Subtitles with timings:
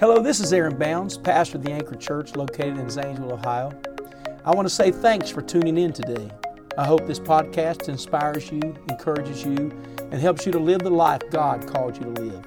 [0.00, 3.72] Hello, this is Aaron Bounds, pastor of the Anchor Church located in Zanesville, Ohio.
[4.44, 6.30] I want to say thanks for tuning in today.
[6.78, 11.22] I hope this podcast inspires you, encourages you, and helps you to live the life
[11.32, 12.44] God called you to live.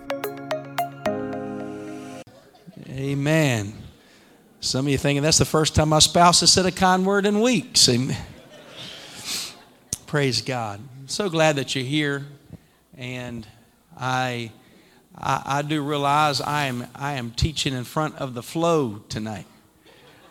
[2.90, 3.74] Amen.
[4.62, 7.26] Some of you thinking that's the first time my spouse has said a kind word
[7.26, 7.90] in weeks.
[7.90, 8.15] Amen.
[10.08, 10.79] Praise God.
[11.02, 12.26] I'm so glad that you're here,
[12.97, 13.46] and
[13.99, 14.54] I,
[15.17, 19.45] I, I do realize I am I am teaching in front of the flow tonight.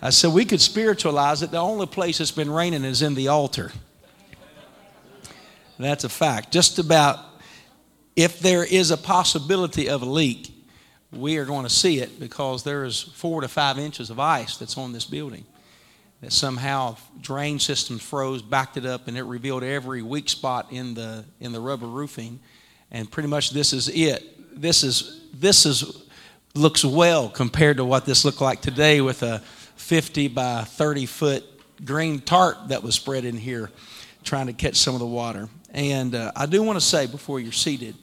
[0.03, 1.51] I said we could spiritualize it.
[1.51, 3.73] The only place it's been raining is in the altar.
[5.79, 6.53] That's a fact.
[6.53, 7.19] Just about
[8.17, 10.53] if there is a possibility of a leak,
[11.11, 14.57] we are going to see it because there is four to five inches of ice
[14.57, 15.45] that's on this building.
[16.21, 20.93] That somehow drain systems froze, backed it up, and it revealed every weak spot in
[20.93, 22.41] the in the rubber roofing.
[22.91, 24.40] And pretty much this is it.
[24.53, 26.03] This is this is
[26.55, 29.39] looks well compared to what this looked like today with a
[29.77, 31.45] 50 by 30 foot
[31.85, 33.71] green tarp that was spread in here,
[34.25, 35.49] trying to catch some of the water.
[35.73, 37.95] And uh, I do want to say before you're seated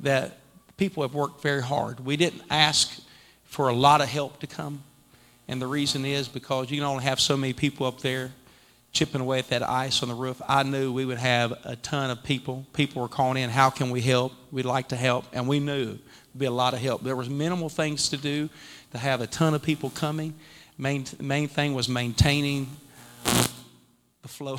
[0.00, 0.38] that
[0.76, 2.00] people have worked very hard.
[2.00, 3.00] We didn't ask
[3.44, 4.82] for a lot of help to come.
[5.48, 8.30] And the reason is because you can only have so many people up there
[8.98, 10.42] chipping away at that ice on the roof.
[10.48, 12.66] I knew we would have a ton of people.
[12.72, 14.32] People were calling in, how can we help?
[14.50, 15.24] We'd like to help.
[15.32, 17.04] And we knew there'd be a lot of help.
[17.04, 18.50] There was minimal things to do
[18.90, 20.34] to have a ton of people coming.
[20.78, 22.66] Main, main thing was maintaining
[24.22, 24.58] the flow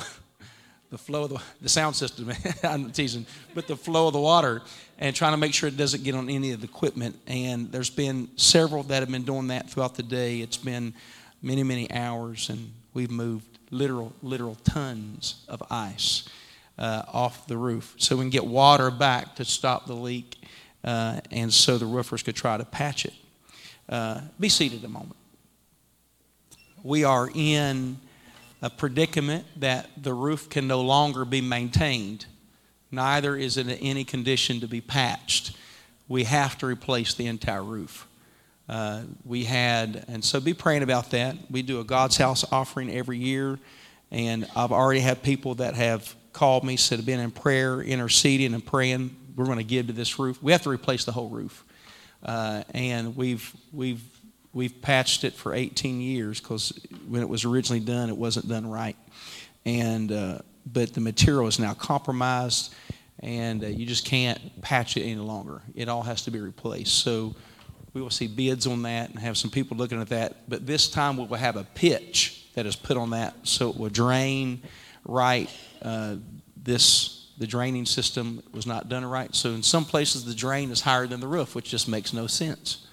[0.88, 2.32] the flow of the, the sound system.
[2.64, 3.24] I'm teasing,
[3.54, 4.60] but the flow of the water
[4.98, 7.16] and trying to make sure it doesn't get on any of the equipment.
[7.28, 10.40] And there's been several that have been doing that throughout the day.
[10.40, 10.94] It's been
[11.42, 16.28] many, many hours, and we've moved literal, literal tons of ice
[16.78, 20.36] uh, off the roof so we can get water back to stop the leak,
[20.82, 23.14] uh, and so the roofers could try to patch it.
[23.88, 25.16] Uh, be seated a moment.
[26.82, 27.98] We are in
[28.62, 32.26] a predicament that the roof can no longer be maintained.
[32.90, 35.56] Neither is it in any condition to be patched.
[36.08, 38.06] We have to replace the entire roof.
[38.70, 41.34] Uh, we had, and so be praying about that.
[41.50, 43.58] We do a God's House offering every year,
[44.12, 48.54] and I've already had people that have called me, said, have been in prayer, interceding,
[48.54, 49.16] and praying.
[49.34, 50.40] We're going to give to this roof.
[50.40, 51.64] We have to replace the whole roof.
[52.22, 54.04] Uh, and we've, we've
[54.52, 56.72] we've patched it for 18 years because
[57.08, 58.96] when it was originally done, it wasn't done right.
[59.64, 62.72] And uh, but the material is now compromised,
[63.18, 65.60] and uh, you just can't patch it any longer.
[65.74, 67.02] It all has to be replaced.
[67.02, 67.34] So
[67.92, 70.48] we will see bids on that and have some people looking at that.
[70.48, 73.76] But this time we will have a pitch that is put on that so it
[73.76, 74.62] will drain
[75.04, 75.50] right.
[75.82, 76.16] Uh,
[76.56, 79.34] this the draining system was not done right.
[79.34, 82.26] So in some places the drain is higher than the roof, which just makes no
[82.26, 82.86] sense.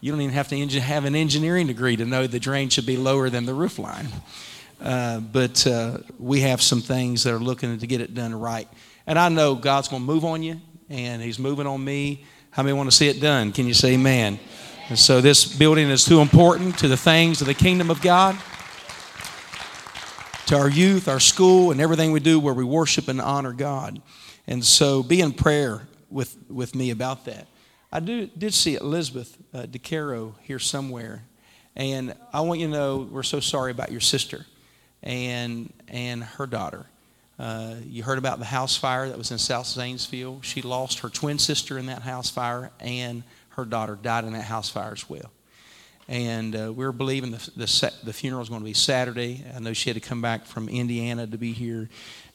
[0.00, 2.96] You don't even have to have an engineering degree to know the drain should be
[2.96, 4.06] lower than the roof line.
[4.80, 8.68] Uh, but uh, we have some things that are looking to get it done right.
[9.08, 12.24] And I know God's going to move on you, and He's moving on me.
[12.50, 13.52] How many want to see it done?
[13.52, 14.38] Can you say amen?
[14.88, 18.36] And so this building is too important to the things of the kingdom of God,
[20.46, 24.00] to our youth, our school, and everything we do where we worship and honor God.
[24.46, 27.46] And so be in prayer with, with me about that.
[27.92, 31.24] I do, did see Elizabeth uh, DeCaro here somewhere,
[31.76, 34.46] and I want you to know we're so sorry about your sister
[35.02, 36.86] and, and her daughter.
[37.38, 40.40] Uh, you heard about the house fire that was in South Zanesville.
[40.42, 44.42] She lost her twin sister in that house fire, and her daughter died in that
[44.42, 45.30] house fire as well.
[46.08, 49.44] And uh, we're believing the, the, the funeral is going to be Saturday.
[49.54, 51.88] I know she had to come back from Indiana to be here.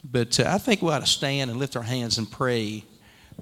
[0.10, 2.84] But uh, I think we ought to stand and lift our hands and pray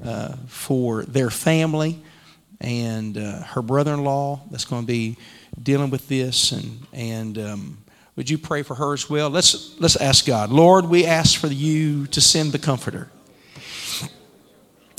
[0.04, 2.02] uh, for their family
[2.62, 5.18] and uh, her brother-in-law that's going to be
[5.62, 7.78] dealing with this and and um,
[8.16, 9.30] would you pray for her as well?
[9.30, 10.50] Let's let's ask god.
[10.50, 13.10] Lord we ask for you to send the comforter.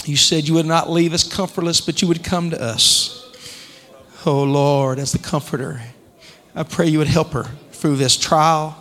[0.05, 3.19] You said you would not leave us comfortless but you would come to us.
[4.25, 5.82] Oh lord as the comforter
[6.55, 8.76] i pray you would help her through this trial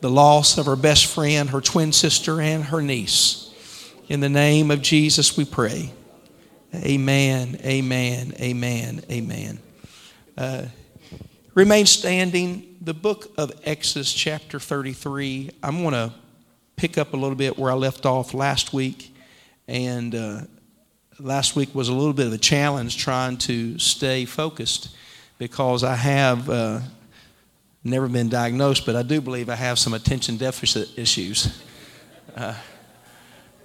[0.00, 3.42] the loss of her best friend her twin sister and her niece.
[4.08, 5.90] In the name of Jesus, we pray.
[6.74, 9.58] Amen, amen, amen, amen.
[10.36, 10.66] Uh,
[11.54, 12.76] remain standing.
[12.80, 15.50] The book of Exodus, chapter 33.
[15.62, 16.12] I'm going to
[16.76, 19.14] pick up a little bit where I left off last week.
[19.68, 20.40] And uh,
[21.18, 24.96] last week was a little bit of a challenge trying to stay focused
[25.38, 26.80] because I have uh,
[27.84, 31.62] never been diagnosed, but I do believe I have some attention deficit issues.
[32.34, 32.54] Uh,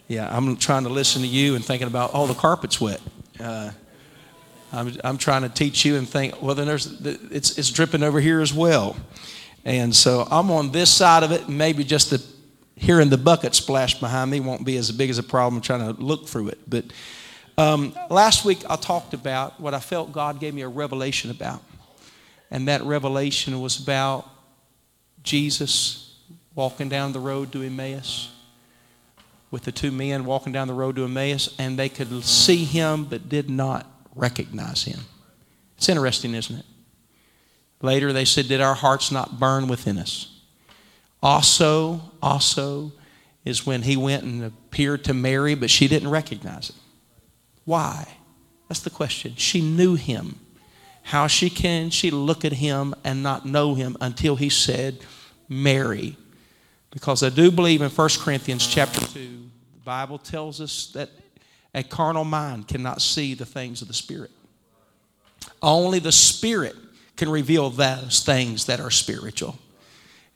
[0.07, 3.01] yeah, I'm trying to listen to you and thinking about, oh, the carpet's wet.
[4.72, 7.00] I'm, I'm trying to teach you and think, well, then there's,
[7.31, 8.96] it's, it's dripping over here as well.
[9.64, 12.24] And so I'm on this side of it, maybe just the
[12.75, 16.02] hearing the bucket splash behind me won't be as big as a problem trying to
[16.02, 16.60] look through it.
[16.68, 16.86] But
[17.58, 21.63] um, last week I talked about what I felt God gave me a revelation about.
[22.52, 24.30] And that revelation was about
[25.24, 26.16] Jesus
[26.56, 28.31] walking down the road to Emmaus
[29.50, 33.06] with the two men walking down the road to Emmaus, and they could see him
[33.06, 35.00] but did not recognize him.
[35.78, 36.66] It's interesting, isn't it?
[37.81, 40.42] Later they said, Did our hearts not burn within us?
[41.22, 42.92] Also, also
[43.46, 46.78] is when he went and appeared to Mary, but she didn't recognize him.
[47.66, 48.08] Why?
[48.68, 49.36] That's the question.
[49.36, 50.40] She knew him.
[51.04, 55.00] How she can she look at him and not know him until he said,
[55.48, 56.18] Mary.
[56.92, 61.10] Because I do believe in 1 Corinthians chapter 2, the Bible tells us that
[61.77, 64.31] a carnal mind cannot see the things of the Spirit.
[65.62, 66.75] Only the Spirit
[67.15, 69.59] can reveal those things that are spiritual.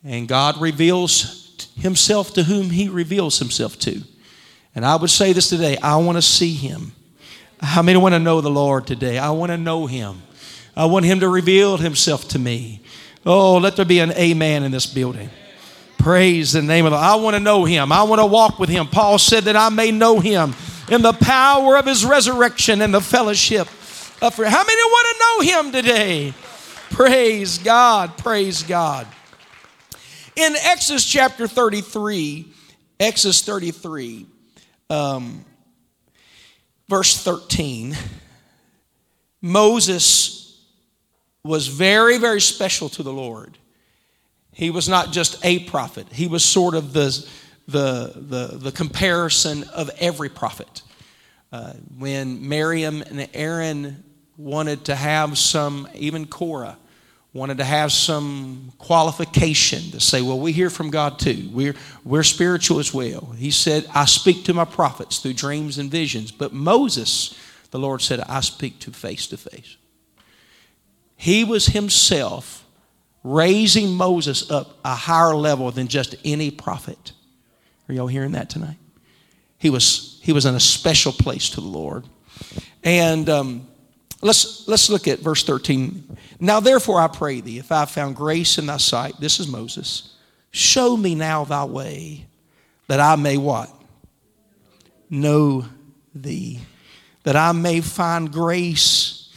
[0.03, 4.01] And God reveals Himself to whom He reveals Himself to.
[4.75, 6.91] And I would say this today I want to see Him.
[7.59, 9.17] How many want to know the Lord today?
[9.17, 10.21] I want to know Him.
[10.75, 12.81] I want Him to reveal Himself to me.
[13.25, 15.31] Oh, let there be an amen in this building.
[15.97, 17.91] Praise the name of the I want to know Him.
[17.91, 18.87] I want to walk with Him.
[18.87, 20.53] Paul said that I may know Him
[20.91, 23.67] in the power of His resurrection and the fellowship
[24.21, 24.35] of.
[24.35, 26.33] How many want to know Him today?
[26.91, 28.17] Praise God.
[28.17, 29.07] Praise God.
[30.35, 32.45] In Exodus chapter 33,
[32.99, 34.27] Exodus 33,
[34.89, 35.45] um,
[36.87, 37.95] verse 13,
[39.41, 40.61] Moses
[41.43, 43.57] was very, very special to the Lord.
[44.51, 47.25] He was not just a prophet, he was sort of the,
[47.71, 50.81] the, the, the comparison of every prophet.
[51.51, 54.03] Uh, when Miriam and Aaron
[54.37, 56.77] wanted to have some, even Korah,
[57.33, 61.49] wanted to have some qualification to say, well, we hear from God too.
[61.51, 63.33] We're, we're spiritual as well.
[63.37, 66.31] He said, I speak to my prophets through dreams and visions.
[66.31, 67.37] But Moses,
[67.71, 69.77] the Lord said, I speak to face to face.
[71.15, 72.65] He was himself
[73.23, 77.13] raising Moses up a higher level than just any prophet.
[77.91, 78.77] Are y'all hearing that tonight?
[79.57, 82.05] He was, he was in a special place to the Lord.
[82.83, 83.67] And um,
[84.21, 86.17] Let's, let's look at verse 13.
[86.39, 89.47] Now, therefore, I pray thee, if I have found grace in thy sight, this is
[89.47, 90.15] Moses,
[90.51, 92.27] show me now thy way,
[92.87, 93.69] that I may what?
[95.09, 95.65] Know
[96.13, 96.59] thee,
[97.23, 99.33] that I may find grace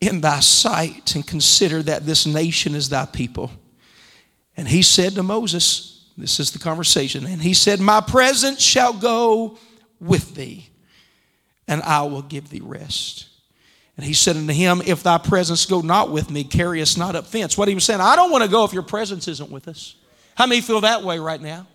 [0.00, 3.50] in thy sight, and consider that this nation is thy people.
[4.56, 8.92] And he said to Moses, this is the conversation, and he said, My presence shall
[8.92, 9.58] go
[10.00, 10.68] with thee,
[11.66, 13.26] and I will give thee rest.
[13.96, 17.14] And he said unto him, If thy presence go not with me, carry us not
[17.14, 17.58] up thence.
[17.58, 19.94] What he was saying, I don't want to go if your presence isn't with us.
[20.34, 21.66] How many feel that way right now?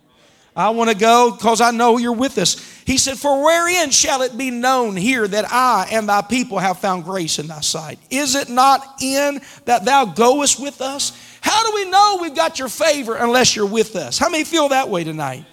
[0.56, 2.56] I want to go because I know you're with us.
[2.86, 6.78] He said, For wherein shall it be known here that I and thy people have
[6.78, 7.98] found grace in thy sight?
[8.10, 11.12] Is it not in that thou goest with us?
[11.46, 14.18] How do we know we've got your favor unless you're with us?
[14.18, 15.44] How many feel that way tonight?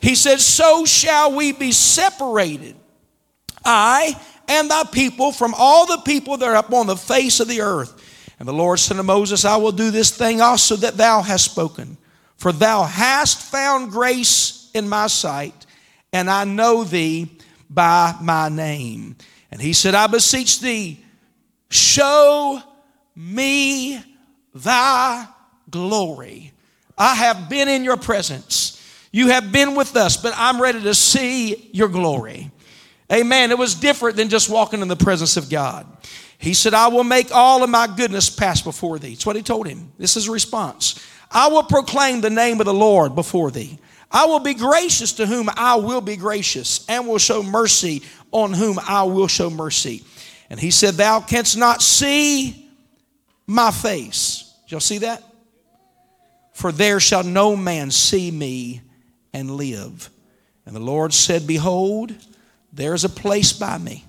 [0.00, 2.74] He said, So shall we be separated,
[3.62, 4.18] I
[4.48, 8.02] and thy people from all the people that are upon the face of the earth.
[8.38, 11.44] And the Lord said to Moses, I will do this thing also that thou hast
[11.44, 11.98] spoken.
[12.38, 15.66] For thou hast found grace in my sight,
[16.14, 17.30] and I know thee
[17.68, 19.16] by my name.
[19.50, 21.04] And he said, I beseech thee,
[21.68, 22.62] show
[23.14, 24.15] me
[24.62, 25.26] thy
[25.70, 26.52] glory.
[26.98, 28.82] I have been in your presence.
[29.12, 32.50] You have been with us, but I'm ready to see your glory.
[33.12, 33.50] Amen.
[33.50, 35.86] It was different than just walking in the presence of God.
[36.38, 39.10] He said, I will make all of my goodness pass before thee.
[39.10, 39.92] That's what he told him.
[39.96, 41.02] This is a response.
[41.30, 43.78] I will proclaim the name of the Lord before thee.
[44.10, 48.52] I will be gracious to whom I will be gracious, and will show mercy on
[48.52, 50.04] whom I will show mercy.
[50.48, 52.70] And he said, Thou canst not see
[53.46, 54.45] my face.
[54.66, 55.22] Did y'all see that?
[56.52, 58.82] For there shall no man see me
[59.32, 60.10] and live.
[60.64, 62.12] And the Lord said, Behold,
[62.72, 64.04] there is a place by me.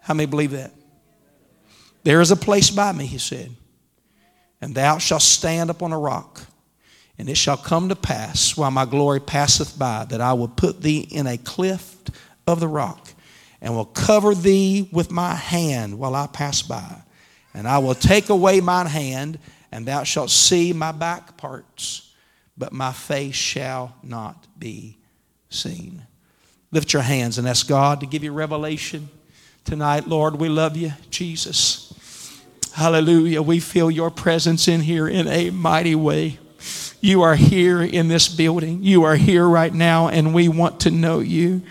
[0.00, 0.72] How many believe that?
[2.04, 3.50] There is a place by me, he said.
[4.60, 6.42] And thou shalt stand upon a rock.
[7.18, 10.82] And it shall come to pass while my glory passeth by that I will put
[10.82, 12.10] thee in a cleft
[12.46, 13.08] of the rock
[13.60, 17.02] and will cover thee with my hand while I pass by.
[17.54, 19.38] And I will take away mine hand,
[19.74, 22.12] and thou shalt see my back parts,
[22.56, 24.96] but my face shall not be
[25.50, 26.06] seen.
[26.70, 29.08] Lift your hands and ask God to give you revelation,
[29.64, 30.06] tonight.
[30.06, 31.92] Lord, we love you, Jesus.
[32.72, 33.42] Hallelujah.
[33.42, 36.38] We feel your presence in here in a mighty way.
[37.00, 38.84] You are here in this building.
[38.84, 41.62] You are here right now, and we want to know you.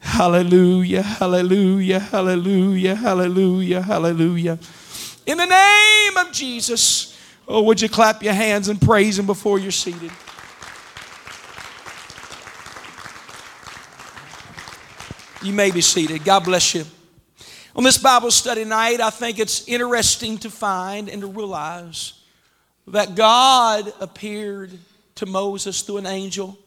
[0.00, 4.58] Hallelujah, hallelujah, hallelujah, hallelujah, hallelujah.
[5.24, 7.13] In the name of Jesus,
[7.48, 10.10] oh, would you clap your hands and praise Him before you're seated?
[15.42, 16.24] You may be seated.
[16.24, 16.84] God bless you.
[17.76, 22.14] On this Bible study night, I think it's interesting to find and to realize
[22.86, 24.78] that God appeared
[25.16, 26.58] to Moses through an angel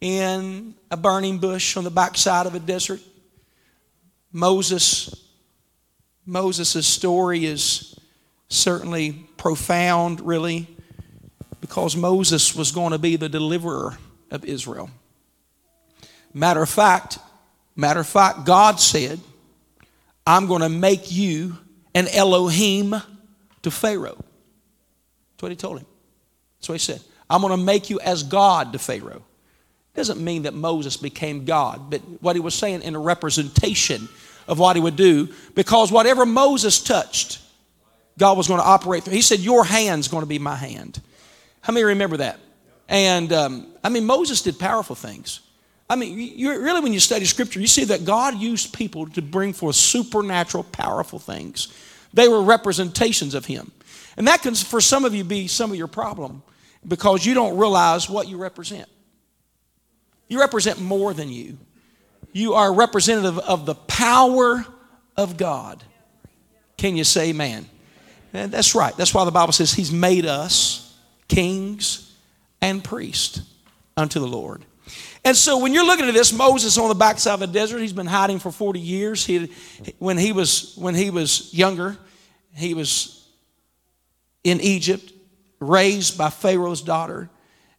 [0.00, 3.00] in a burning bush on the backside of a desert.
[4.32, 5.14] Moses
[6.28, 7.98] Moses' story is
[8.50, 10.66] certainly profound, really,
[11.60, 13.96] because Moses was going to be the deliverer
[14.30, 14.90] of Israel.
[16.34, 17.18] Matter of fact,
[17.74, 19.18] matter of fact, God said,
[20.26, 21.56] I'm going to make you
[21.94, 22.94] an Elohim
[23.62, 24.22] to Pharaoh.
[25.32, 25.86] That's what he told him.
[26.58, 27.00] That's what he said.
[27.30, 29.24] I'm going to make you as God to Pharaoh.
[29.94, 34.08] Doesn't mean that Moses became God, but what he was saying in a representation
[34.46, 37.40] of what he would do, because whatever Moses touched,
[38.18, 39.14] God was going to operate through.
[39.14, 41.00] He said, Your hand's going to be my hand.
[41.60, 42.38] How many remember that?
[42.88, 45.40] And um, I mean, Moses did powerful things.
[45.90, 49.54] I mean, really, when you study Scripture, you see that God used people to bring
[49.54, 51.68] forth supernatural, powerful things.
[52.12, 53.72] They were representations of Him.
[54.16, 56.42] And that can, for some of you, be some of your problem
[56.86, 58.88] because you don't realize what you represent.
[60.28, 61.56] You represent more than you.
[62.32, 64.66] You are representative of the power
[65.16, 65.82] of God.
[66.76, 67.66] Can you say amen?
[68.32, 68.96] And that's right.
[68.96, 70.96] That's why the Bible says He's made us
[71.28, 72.12] kings
[72.60, 73.42] and priests
[73.96, 74.64] unto the Lord.
[75.24, 77.92] And so when you're looking at this, Moses on the backside of the desert, he's
[77.92, 79.26] been hiding for 40 years.
[79.26, 79.52] He,
[79.98, 81.98] when, he was, when he was younger,
[82.54, 83.26] he was
[84.44, 85.12] in Egypt,
[85.60, 87.28] raised by Pharaoh's daughter.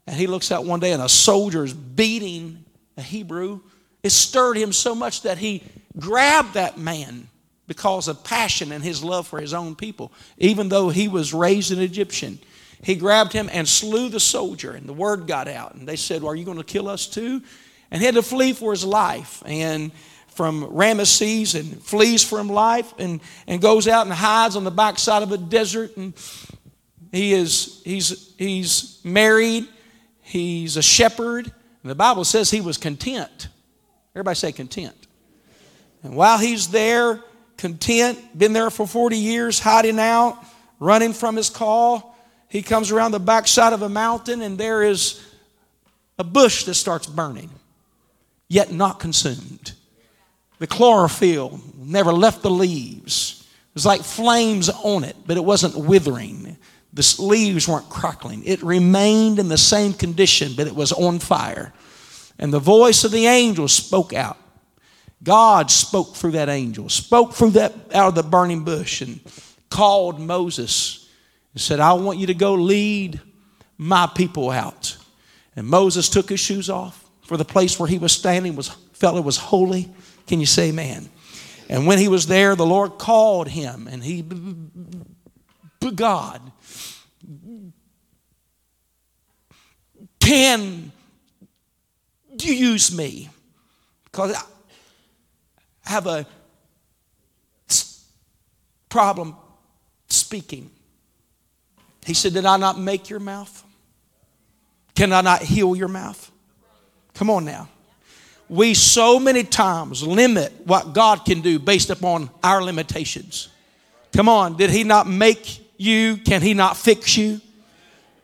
[0.06, 2.66] And he looks out one day and a soldier is beating
[2.98, 3.62] a Hebrew.
[4.04, 5.64] It stirred him so much that he
[5.98, 7.30] grabbed that man
[7.70, 11.72] because of passion and his love for his own people, even though he was raised
[11.72, 12.40] an Egyptian.
[12.82, 15.76] He grabbed him and slew the soldier, and the word got out.
[15.76, 17.44] And they said, well, Are you going to kill us too?
[17.92, 19.44] And he had to flee for his life.
[19.46, 19.92] And
[20.30, 25.22] from Ramesses and flees his life and, and goes out and hides on the backside
[25.22, 25.96] of a desert.
[25.96, 26.14] And
[27.12, 29.68] he is he's he's married,
[30.22, 31.46] he's a shepherd.
[31.84, 33.50] And the Bible says he was content.
[34.16, 34.96] Everybody say content.
[36.04, 37.22] And while he's there,
[37.60, 40.44] content, been there for 40 years, hiding out,
[40.80, 42.16] running from his call,
[42.48, 45.24] he comes around the backside of a mountain and there is
[46.18, 47.50] a bush that starts burning,
[48.48, 49.74] yet not consumed.
[50.58, 53.46] The chlorophyll never left the leaves.
[53.70, 56.58] It was like flames on it, but it wasn't withering.
[56.94, 58.44] The leaves weren't crackling.
[58.46, 61.72] It remained in the same condition, but it was on fire.
[62.40, 64.38] And the voice of the angel spoke out.
[65.22, 69.20] God spoke through that angel, spoke through that out of the burning bush, and
[69.70, 71.10] called Moses
[71.54, 73.20] and said, I want you to go lead
[73.78, 74.98] my people out.
[75.56, 79.18] And Moses took his shoes off, for the place where he was standing was felt
[79.18, 79.90] it was holy.
[80.26, 81.10] Can you say amen?
[81.70, 84.24] And when he was there, the Lord called him, and he,
[85.96, 86.42] God,
[90.20, 90.92] can
[92.40, 93.30] you use me?
[94.06, 94.44] Because I
[95.90, 96.26] have a
[98.90, 99.36] problem
[100.08, 100.70] speaking.
[102.06, 103.64] He said, Did I not make your mouth?
[104.96, 106.32] Can I not heal your mouth?
[107.16, 107.70] Come on now.
[108.50, 113.50] We so many times limit what God can do based upon our limitations.
[114.14, 116.18] Come on, did He not make you?
[116.18, 117.42] Can He not fix you?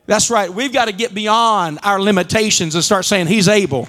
[0.07, 0.51] That's right.
[0.51, 3.87] We've got to get beyond our limitations and start saying, He's able.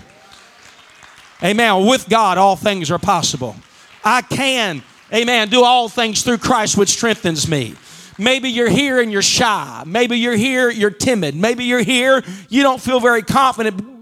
[1.43, 1.87] Amen.
[1.87, 3.57] With God, all things are possible.
[4.05, 7.75] I can, amen, do all things through Christ which strengthens me.
[8.19, 9.83] Maybe you're here and you're shy.
[9.85, 11.35] Maybe you're here, you're timid.
[11.35, 13.96] Maybe you're here, you don't feel very confident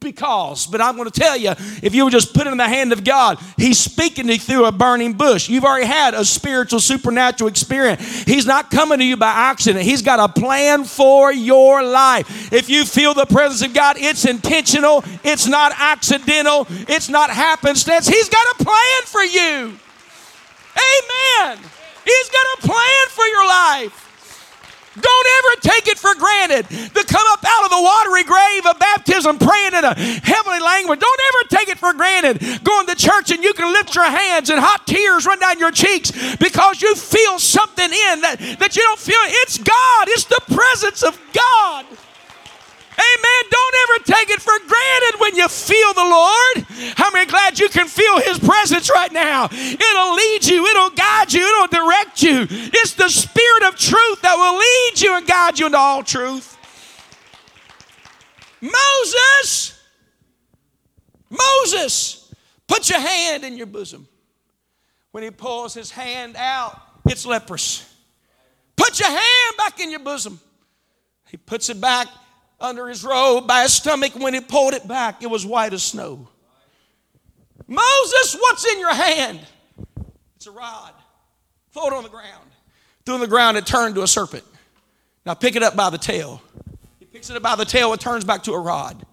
[0.00, 0.66] because.
[0.66, 1.50] But I'm going to tell you,
[1.82, 4.38] if you would just put it in the hand of God, He's speaking to you
[4.38, 5.48] through a burning bush.
[5.48, 8.22] You've already had a spiritual, supernatural experience.
[8.22, 12.52] He's not coming to you by accident, He's got a plan for your life.
[12.52, 18.08] If you feel the presence of God, it's intentional, it's not accidental, it's not happenstance.
[18.08, 19.78] He's got a plan for you.
[20.76, 21.58] Amen.
[22.04, 24.05] He's got a plan for your life.
[25.00, 28.78] Don't ever take it for granted to come up out of the watery grave of
[28.78, 31.00] baptism praying in a heavenly language.
[31.00, 34.50] Don't ever take it for granted going to church and you can lift your hands
[34.50, 38.82] and hot tears run down your cheeks because you feel something in that, that you
[38.82, 39.20] don't feel.
[39.44, 41.86] It's God, it's the presence of God.
[42.98, 43.50] Amen.
[43.50, 46.94] Don't ever take it for granted when you feel the Lord.
[46.96, 49.48] How many glad you can feel His presence right now?
[49.50, 52.46] It'll lead you, it'll guide you, it'll direct you.
[52.50, 56.56] It's the Spirit of truth that will lead you and guide you into all truth.
[58.60, 59.78] Moses,
[61.30, 62.34] Moses,
[62.66, 64.08] put your hand in your bosom.
[65.12, 67.94] When he pulls his hand out, it's leprous.
[68.76, 70.40] Put your hand back in your bosom.
[71.28, 72.08] He puts it back
[72.60, 74.14] under his robe by his stomach.
[74.14, 76.28] When he pulled it back, it was white as snow.
[77.66, 79.40] Moses, what's in your hand?
[80.36, 80.92] It's a rod.
[81.72, 82.50] Throw it on the ground.
[83.04, 84.44] Threw it on the ground, it turned to a serpent.
[85.24, 86.40] Now pick it up by the tail.
[86.98, 89.04] He picks it up by the tail, it turns back to a rod.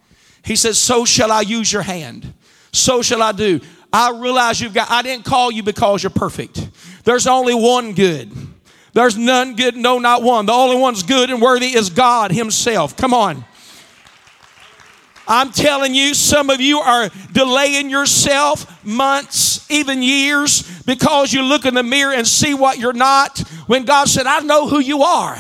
[0.43, 2.33] He says, So shall I use your hand.
[2.71, 3.61] So shall I do.
[3.91, 6.69] I realize you've got, I didn't call you because you're perfect.
[7.03, 8.31] There's only one good.
[8.93, 10.45] There's none good, no, not one.
[10.45, 12.95] The only one's good and worthy is God Himself.
[12.95, 13.43] Come on.
[15.27, 21.65] I'm telling you, some of you are delaying yourself months, even years, because you look
[21.65, 23.39] in the mirror and see what you're not.
[23.67, 25.37] When God said, I know who you are.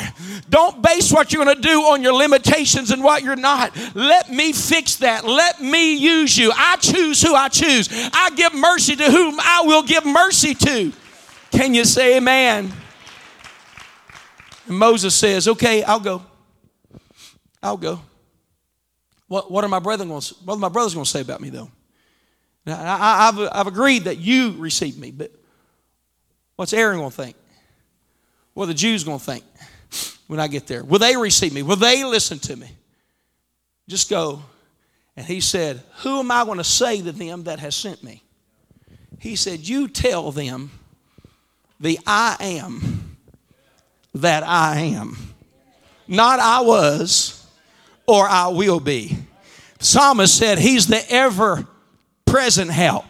[0.49, 3.75] Don't base what you're going to do on your limitations and what you're not.
[3.93, 5.25] Let me fix that.
[5.25, 6.51] Let me use you.
[6.55, 7.89] I choose who I choose.
[7.91, 10.93] I give mercy to whom I will give mercy to.
[11.51, 12.71] Can you say amen?
[14.67, 16.23] And Moses says, Okay, I'll go.
[17.61, 18.01] I'll go.
[19.27, 21.49] What, what are my brethren to, what are my brothers going to say about me
[21.49, 21.69] though?
[22.65, 25.31] Now, I, have I've agreed that you receive me, but
[26.55, 27.35] what's Aaron going to think?
[28.53, 29.43] What are the Jews going to think
[30.27, 30.83] when I get there?
[30.83, 31.63] Will they receive me?
[31.63, 32.69] Will they listen to me?
[33.87, 34.41] Just go.
[35.17, 38.23] And he said, Who am I going to say to them that has sent me?
[39.19, 40.71] He said, You tell them
[41.79, 43.02] the I am
[44.15, 45.17] that I am.
[46.07, 47.45] Not I was
[48.07, 49.17] or I will be.
[49.79, 51.67] Psalmist said he's the ever
[52.25, 53.05] present help.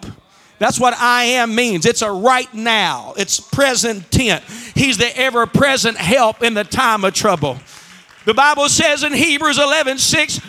[0.60, 1.86] That's what I am means.
[1.86, 4.72] It's a right now, it's present tense.
[4.74, 7.58] He's the ever present help in the time of trouble.
[8.26, 10.40] The Bible says in Hebrews 11 6,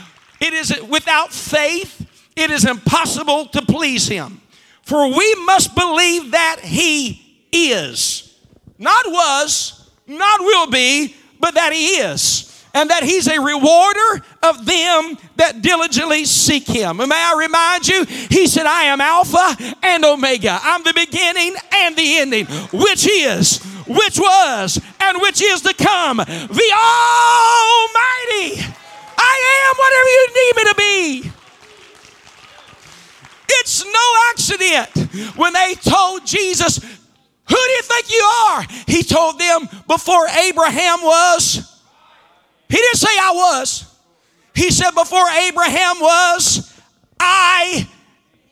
[0.41, 4.41] it is without faith, it is impossible to please him.
[4.83, 8.39] For we must believe that he is,
[8.79, 14.67] not was, not will be, but that he is and that he's a rewarder of
[14.67, 17.01] them that diligently seek him.
[17.01, 20.59] And may I remind you, he said, I am Alpha and Omega.
[20.61, 26.17] I'm the beginning and the ending, which is, which was, and which is to come,
[26.17, 27.55] the Almighty.
[29.17, 31.31] I am whatever you need me to be.
[33.61, 36.81] It's no accident when they told Jesus,
[37.49, 38.67] Who do you think you are?
[38.87, 41.71] He told them before Abraham was
[42.75, 43.85] he didn't say I was.
[44.55, 46.73] He said, Before Abraham was,
[47.21, 47.89] I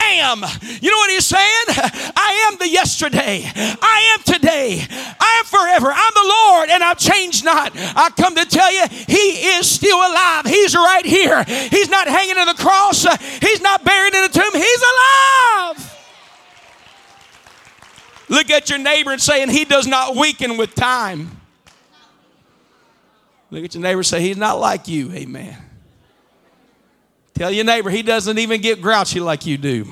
[0.01, 0.45] am.
[0.81, 1.65] You know what he's saying?
[1.69, 3.43] I am the yesterday.
[3.45, 4.87] I am today.
[4.89, 5.93] I am forever.
[5.93, 7.73] I'm the Lord and I've changed not.
[7.75, 10.47] I come to tell you, he is still alive.
[10.47, 11.43] He's right here.
[11.45, 13.05] He's not hanging on the cross.
[13.41, 14.53] He's not buried in a tomb.
[14.55, 15.82] He's alive.
[18.29, 21.41] Look at your neighbor and saying, He does not weaken with time.
[23.51, 25.13] Look at your neighbor say, He's not like you.
[25.13, 25.57] Amen.
[27.35, 29.85] Tell your neighbor, He doesn't even get grouchy like you do.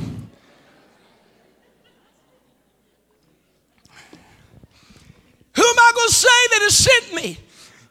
[5.53, 7.38] Who am I going to say that has sent me?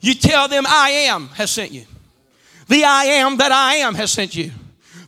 [0.01, 1.85] You tell them, I am has sent you.
[2.67, 4.51] The I am that I am has sent you.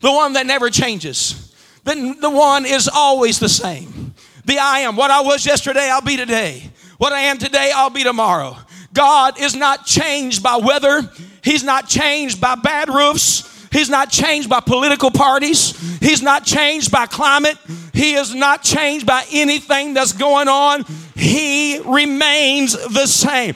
[0.02, 1.56] The one that never changes.
[1.84, 4.01] The, the one is always the same.
[4.45, 4.95] The I am.
[4.95, 6.69] What I was yesterday, I'll be today.
[6.97, 8.58] What I am today, I'll be tomorrow.
[8.93, 11.10] God is not changed by weather.
[11.43, 13.47] He's not changed by bad roofs.
[13.71, 15.71] He's not changed by political parties.
[15.99, 17.58] He's not changed by climate.
[17.93, 20.84] He is not changed by anything that's going on.
[21.15, 23.56] He remains the same.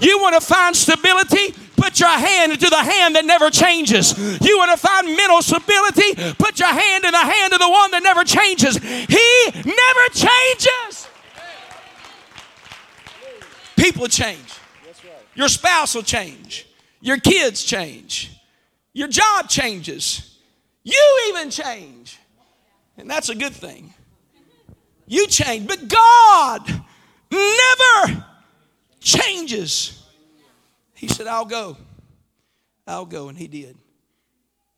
[0.00, 1.54] You want to find stability?
[1.94, 4.18] Put your hand into the hand that never changes.
[4.42, 6.34] You want to find mental stability?
[6.34, 8.76] Put your hand in the hand of the one that never changes.
[8.76, 11.08] He never changes.
[13.76, 14.58] People change.
[15.36, 16.66] Your spouse will change.
[17.00, 18.40] Your kids change.
[18.92, 20.36] Your job changes.
[20.82, 22.18] You even change.
[22.98, 23.94] And that's a good thing.
[25.06, 25.68] You change.
[25.68, 26.68] But God
[27.30, 28.24] never
[28.98, 30.03] changes.
[31.04, 31.76] He said, I'll go.
[32.86, 33.28] I'll go.
[33.28, 33.76] And he did.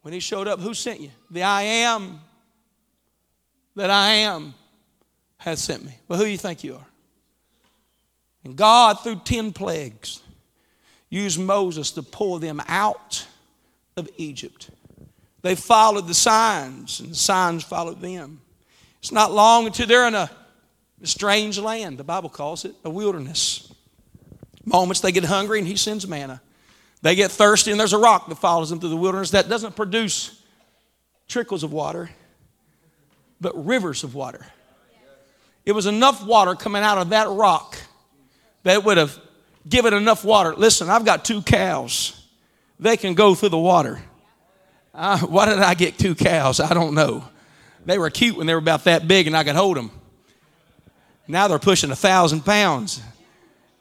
[0.02, 1.10] When he showed up, who sent you?
[1.30, 2.18] The I am
[3.76, 4.52] that I am
[5.36, 5.96] has sent me.
[6.08, 6.86] Well, who do you think you are?
[8.42, 10.20] And God, through 10 plagues,
[11.10, 13.24] used Moses to pull them out
[13.96, 14.70] of Egypt.
[15.42, 18.40] They followed the signs, and the signs followed them.
[18.98, 20.28] It's not long until they're in a
[21.04, 21.98] strange land.
[21.98, 23.65] The Bible calls it a wilderness.
[24.66, 26.42] Moments they get hungry, and He sends manna.
[27.00, 29.76] They get thirsty, and there's a rock that follows them through the wilderness that doesn't
[29.76, 30.42] produce
[31.28, 32.10] trickles of water,
[33.40, 34.44] but rivers of water.
[35.64, 37.76] It was enough water coming out of that rock
[38.64, 39.18] that would have
[39.68, 40.54] given enough water.
[40.54, 42.20] Listen, I've got two cows.
[42.78, 44.00] They can go through the water.
[44.94, 46.60] Uh, why did I get two cows?
[46.60, 47.24] I don't know.
[47.84, 49.90] They were cute when they were about that big and I could hold them.
[51.28, 53.00] Now they're pushing a thousand pounds.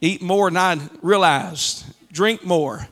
[0.05, 1.83] Eat more than I realized.
[2.11, 2.87] Drink more.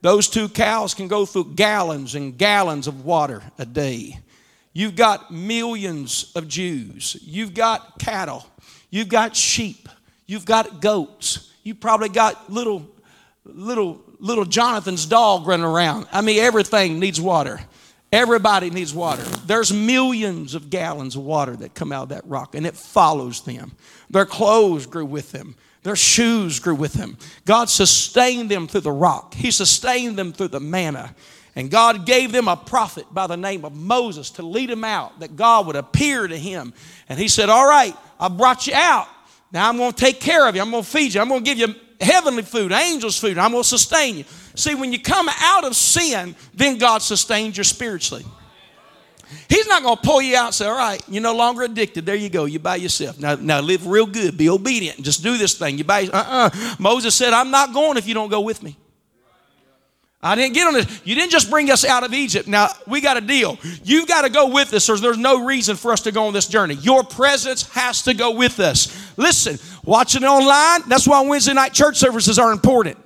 [0.00, 4.18] Those two cows can go through gallons and gallons of water a day.
[4.72, 7.16] You've got millions of Jews.
[7.22, 8.46] You've got cattle.
[8.90, 9.88] You've got sheep.
[10.26, 11.52] You've got goats.
[11.62, 12.88] You probably got little,
[13.44, 16.06] little, little Jonathan's dog running around.
[16.12, 17.60] I mean, everything needs water.
[18.12, 19.22] Everybody needs water.
[19.46, 23.40] There's millions of gallons of water that come out of that rock, and it follows
[23.42, 23.72] them.
[24.10, 25.54] Their clothes grew with them.
[25.82, 27.16] Their shoes grew with them.
[27.46, 29.34] God sustained them through the rock.
[29.34, 31.14] He sustained them through the manna.
[31.56, 35.20] And God gave them a prophet by the name of Moses to lead them out,
[35.20, 36.72] that God would appear to him.
[37.08, 39.08] And he said, All right, I brought you out.
[39.52, 40.62] Now I'm going to take care of you.
[40.62, 41.20] I'm going to feed you.
[41.20, 43.38] I'm going to give you heavenly food, angels' food.
[43.38, 44.24] I'm going to sustain you.
[44.54, 48.24] See, when you come out of sin, then God sustains you spiritually.
[49.48, 52.04] He's not going to pull you out and say, All right, you're no longer addicted.
[52.04, 52.44] There you go.
[52.44, 53.18] You by yourself.
[53.18, 54.36] Now, now live real good.
[54.36, 55.00] Be obedient.
[55.02, 55.78] Just do this thing.
[55.78, 58.76] You by uh uh Moses said, I'm not going if you don't go with me.
[60.24, 61.00] I didn't get on this.
[61.04, 62.46] You didn't just bring us out of Egypt.
[62.46, 63.58] Now, we got a deal.
[63.82, 66.32] You've got to go with us, or there's no reason for us to go on
[66.32, 66.74] this journey.
[66.74, 69.12] Your presence has to go with us.
[69.16, 72.98] Listen, watching online, that's why Wednesday night church services are important.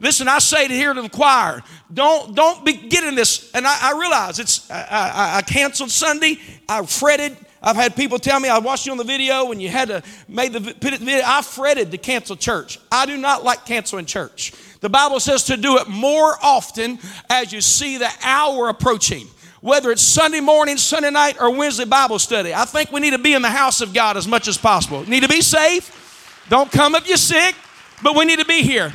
[0.00, 1.62] Listen, I say to here to the choir,
[1.92, 3.50] don't don't be getting this.
[3.54, 6.38] And I, I realize it's I, I, I, canceled Sunday.
[6.68, 7.34] I fretted.
[7.62, 10.02] I've had people tell me I watched you on the video when you had to
[10.28, 11.22] make the video.
[11.24, 12.78] I fretted to cancel church.
[12.92, 14.52] I do not like canceling church.
[14.80, 16.98] The Bible says to do it more often
[17.30, 19.26] as you see the hour approaching.
[19.60, 23.18] Whether it's Sunday morning, Sunday night, or Wednesday Bible study, I think we need to
[23.18, 25.08] be in the house of God as much as possible.
[25.08, 26.44] Need to be safe.
[26.48, 27.54] Don't come if you're sick,
[28.02, 28.92] but we need to be here.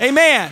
[0.00, 0.50] Amen.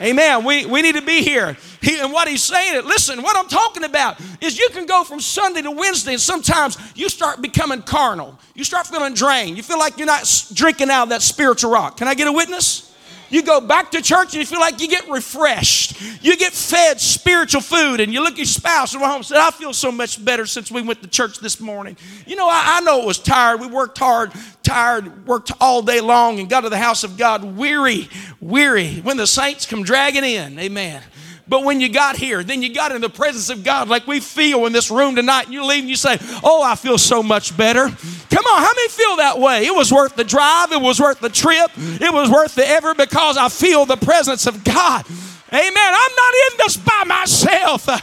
[0.00, 0.44] Amen.
[0.44, 1.56] We, we need to be here.
[1.80, 5.20] He, and what he's saying, listen, what I'm talking about is you can go from
[5.20, 8.38] Sunday to Wednesday, and sometimes you start becoming carnal.
[8.54, 9.56] You start feeling drained.
[9.56, 11.96] You feel like you're not drinking out of that spiritual rock.
[11.96, 12.87] Can I get a witness?
[13.30, 16.00] You go back to church and you feel like you get refreshed.
[16.22, 19.36] You get fed spiritual food, and you look at your spouse and home and say,
[19.38, 21.96] I feel so much better since we went to church this morning.
[22.26, 23.60] You know, I, I know it was tired.
[23.60, 27.56] We worked hard, tired, worked all day long, and got to the house of God
[27.56, 28.08] weary,
[28.40, 28.96] weary.
[28.96, 31.02] When the saints come dragging in, amen.
[31.48, 34.20] But when you got here, then you got in the presence of God like we
[34.20, 37.22] feel in this room tonight, and you leave and you say, Oh, I feel so
[37.22, 37.90] much better.
[38.30, 39.66] Come on, how many feel that way?
[39.66, 42.96] It was worth the drive, it was worth the trip, it was worth the effort
[42.96, 45.06] because I feel the presence of God.
[45.50, 45.72] Amen.
[45.76, 47.86] I'm not in this by myself.
[47.88, 47.98] I'm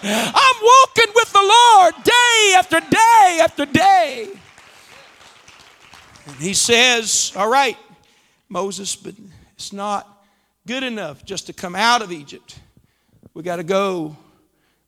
[0.63, 4.29] walking with the Lord day after day after day.
[6.25, 7.77] And he says, All right,
[8.49, 9.13] Moses, but
[9.53, 10.25] it's not
[10.65, 12.59] good enough just to come out of Egypt.
[13.35, 14.17] We got to go.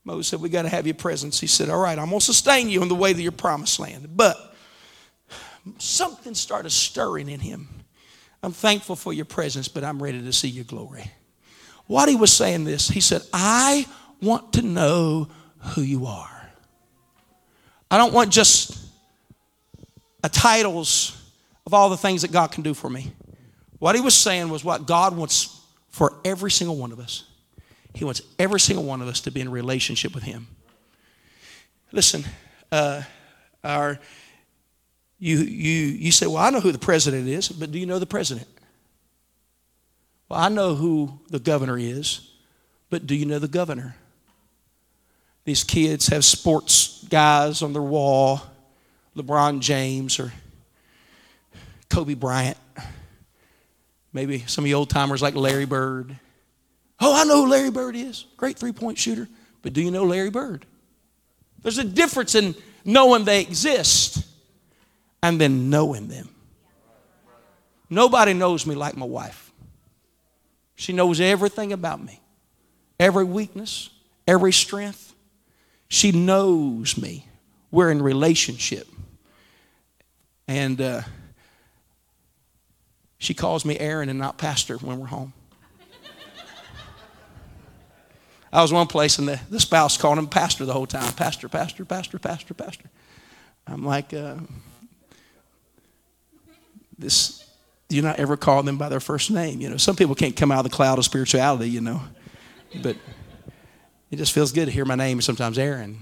[0.04, 1.40] Moses said, We got to have your presence.
[1.40, 3.80] He said, All right, I'm going to sustain you in the way to your promised
[3.80, 4.10] land.
[4.18, 4.47] But
[5.78, 7.68] something started stirring in him.
[8.44, 11.12] I'm thankful for your presence, but I'm ready to see your glory.
[11.88, 13.86] What he was saying this, he said, I
[14.22, 16.50] want to know who you are.
[17.90, 18.78] I don't want just
[20.24, 21.20] a titles
[21.66, 23.12] of all the things that God can do for me.
[23.80, 27.24] What he was saying was what God wants for every single one of us.
[27.98, 30.48] He wants every single one of us to be in relationship with Him.
[31.92, 32.24] Listen,
[32.72, 33.02] uh,
[33.64, 34.00] our,
[35.20, 38.00] you, you, you say, Well, I know who the president is, but do you know
[38.00, 38.48] the president?
[40.30, 42.30] Well, I know who the governor is,
[42.90, 43.96] but do you know the governor?
[45.46, 48.42] These kids have sports guys on their wall,
[49.16, 50.34] LeBron James or
[51.90, 52.58] Kobe Bryant.
[54.12, 56.16] Maybe some of you old timers like Larry Bird.
[57.00, 58.26] Oh, I know who Larry Bird is.
[58.36, 59.28] Great three point shooter.
[59.62, 60.66] But do you know Larry Bird?
[61.62, 64.27] There's a difference in knowing they exist
[65.22, 66.30] and then knowing them.
[67.90, 69.52] Nobody knows me like my wife.
[70.76, 72.22] She knows everything about me,
[73.00, 73.90] every weakness,
[74.28, 75.14] every strength.
[75.88, 77.28] She knows me.
[77.72, 78.88] We're in relationship.
[80.48, 81.02] And uh,
[83.18, 85.34] she calls me Aaron and not Pastor when we're home.
[88.52, 91.50] I was one place and the, the spouse called him Pastor the whole time Pastor,
[91.50, 92.90] Pastor, Pastor, Pastor, Pastor.
[93.68, 94.36] I'm like, uh,
[96.98, 97.50] this,
[97.90, 99.62] do you not ever call them by their first name?
[99.62, 102.02] You know, some people can't come out of the cloud of spirituality, you know,
[102.82, 102.96] but
[104.12, 106.02] it just feels good to hear my name sometimes Aaron.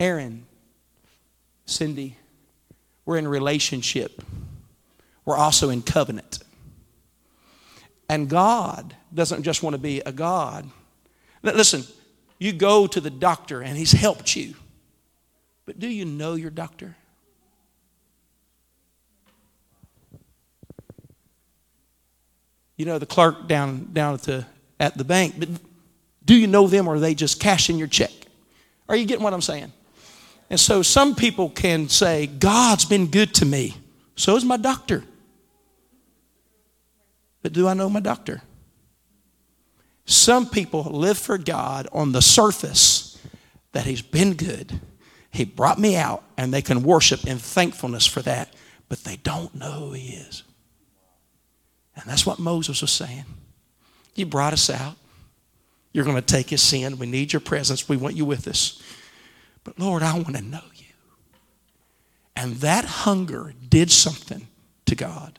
[0.00, 0.46] Aaron,
[1.66, 2.16] Cindy,
[3.04, 4.22] we're in relationship.
[5.24, 6.38] We're also in covenant.
[8.08, 10.68] And God doesn't just want to be a God.
[11.42, 11.84] Listen,
[12.38, 14.54] you go to the doctor and he's helped you.
[15.66, 16.96] But do you know your doctor?
[22.78, 24.46] You know the clerk down down at the
[24.80, 25.50] at the bank, but
[26.24, 28.12] do you know them or are they just cashing your check?
[28.88, 29.72] Are you getting what I'm saying?
[30.50, 33.76] And so some people can say, God's been good to me.
[34.16, 35.04] So is my doctor.
[37.42, 38.42] But do I know my doctor?
[40.04, 43.18] Some people live for God on the surface
[43.72, 44.80] that He's been good.
[45.30, 48.54] He brought me out, and they can worship in thankfulness for that,
[48.88, 50.44] but they don't know who He is.
[52.00, 53.24] And that's what Moses was saying.
[54.14, 54.96] You brought us out.
[55.92, 56.98] You're going to take His sin.
[56.98, 57.88] We need your presence.
[57.88, 58.80] We want you with us.
[59.64, 60.84] But Lord, I want to know you.
[62.36, 64.46] And that hunger did something
[64.86, 65.38] to God.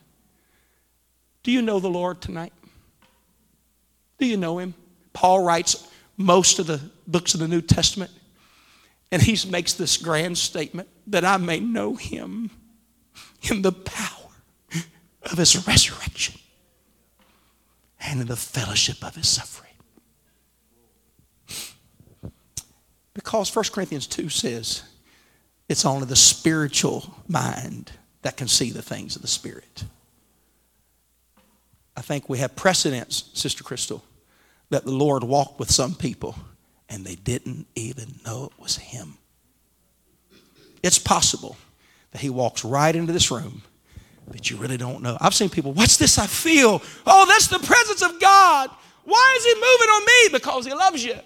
[1.42, 2.52] Do you know the Lord tonight?
[4.18, 4.74] Do you know him?
[5.12, 8.10] Paul writes most of the books of the New Testament,
[9.10, 12.50] and he makes this grand statement that I may know him
[13.50, 14.30] in the power
[15.22, 16.39] of his resurrection
[18.00, 19.70] and in the fellowship of his suffering.
[23.14, 24.82] Because 1 Corinthians 2 says
[25.68, 29.84] it's only the spiritual mind that can see the things of the Spirit.
[31.96, 34.02] I think we have precedents, Sister Crystal,
[34.70, 36.34] that the Lord walked with some people
[36.88, 39.18] and they didn't even know it was Him.
[40.82, 41.56] It's possible
[42.12, 43.62] that He walks right into this room,
[44.30, 45.18] but you really don't know.
[45.20, 46.80] I've seen people, what's this I feel?
[47.06, 48.70] Oh, that's the presence of God.
[49.04, 50.28] Why is He moving on me?
[50.32, 51.16] Because He loves you.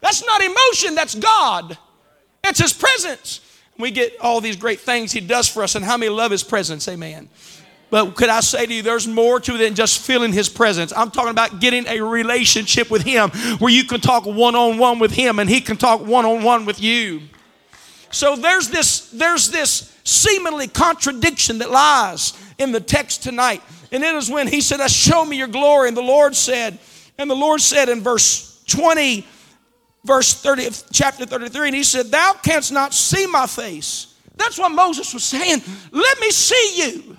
[0.00, 1.76] That's not emotion, that's God.
[2.44, 3.40] It's His presence.
[3.78, 6.44] We get all these great things He does for us, and how many love His
[6.44, 6.86] presence?
[6.88, 7.28] Amen.
[7.90, 10.92] But could I say to you, there's more to it than just feeling His presence.
[10.96, 15.00] I'm talking about getting a relationship with Him where you can talk one on one
[15.00, 17.22] with Him and He can talk one on one with you.
[18.10, 23.62] So there's this, there's this seemingly contradiction that lies in the text tonight.
[23.92, 25.88] And it is when He said, Show me your glory.
[25.88, 26.78] And the Lord said,
[27.18, 29.26] and the Lord said in verse 20,
[30.04, 34.14] verse 30, chapter 33, and He said, Thou canst not see my face.
[34.36, 35.62] That's what Moses was saying.
[35.92, 37.18] Let me see you.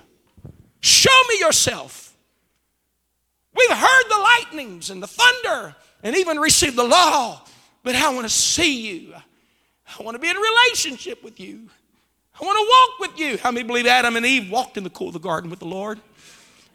[0.79, 2.15] Show me yourself.
[3.55, 7.41] We've heard the lightnings and the thunder and even received the law,
[7.83, 9.13] but I want to see you.
[9.99, 11.67] I want to be in relationship with you.
[12.39, 13.37] I want to walk with you.
[13.37, 15.65] How many believe Adam and Eve walked in the cool of the garden with the
[15.65, 15.99] Lord?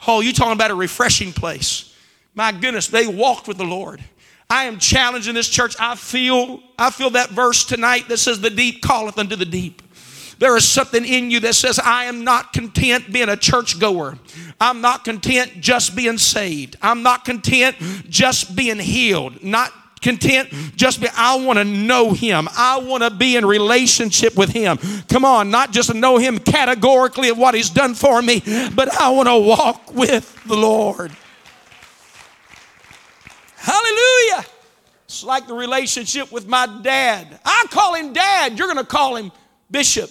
[0.06, 1.94] Oh, you talking about a refreshing place.
[2.34, 4.04] My goodness, they walked with the Lord.
[4.48, 5.74] I am challenging this church.
[5.80, 9.82] I feel, I feel that verse tonight that says, The deep calleth unto the deep.
[10.38, 14.18] There is something in you that says, I am not content being a church goer.
[14.60, 16.76] I'm not content just being saved.
[16.82, 17.76] I'm not content
[18.10, 19.42] just being healed.
[19.42, 19.72] Not
[20.06, 22.48] content just be i want to know him.
[22.56, 24.78] I want to be in relationship with him.
[25.08, 28.40] Come on not just to know him categorically of what he's done for me
[28.74, 31.10] but i want to walk with the lord.
[33.56, 34.44] Hallelujah!
[35.06, 37.40] It's like the relationship with my dad.
[37.44, 39.32] I call him dad you're going to call him
[39.70, 40.10] bishop.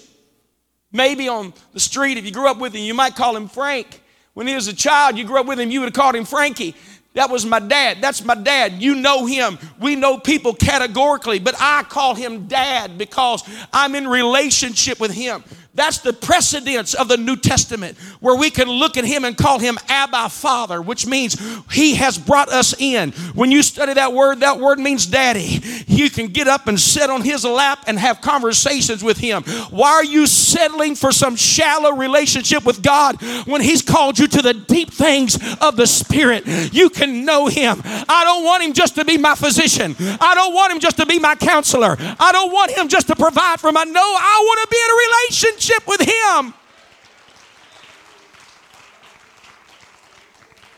[0.91, 4.01] Maybe on the street, if you grew up with him, you might call him Frank.
[4.33, 6.25] When he was a child, you grew up with him, you would have called him
[6.25, 6.75] Frankie.
[7.15, 7.99] That was my dad.
[8.01, 8.81] That's my dad.
[8.81, 9.57] You know him.
[9.79, 15.43] We know people categorically, but I call him dad because I'm in relationship with him.
[15.75, 19.59] That's the precedence of the New Testament where we can look at him and call
[19.59, 21.37] him Abba Father, which means
[21.71, 23.11] he has brought us in.
[23.33, 25.61] When you study that word, that word means daddy.
[25.85, 29.43] You can get up and sit on his lap and have conversations with him.
[29.69, 34.41] Why are you settling for some shallow relationship with God when he's called you to
[34.41, 36.47] the deep things of the Spirit?
[36.73, 37.81] You can know him.
[37.83, 39.93] I don't want him just to be my physician.
[39.99, 41.97] I don't want him just to be my counselor.
[41.99, 43.99] I don't want him just to provide for my no.
[43.99, 46.53] I want to be in a relationship relationship with Him.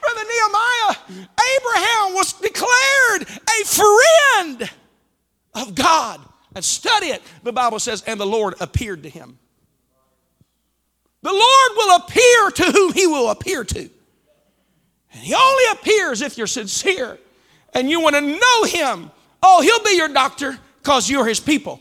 [0.02, 4.72] Brother Nehemiah, Abraham was declared a friend
[5.54, 6.22] of God.
[6.56, 7.22] And study it.
[7.44, 9.38] The Bible says, and the Lord appeared to him.
[11.22, 13.80] The Lord will appear to whom he will appear to.
[13.80, 17.20] And he only appears if you're sincere
[17.76, 19.12] and you want to know him.
[19.44, 21.80] Oh, he'll be your doctor because you're his people.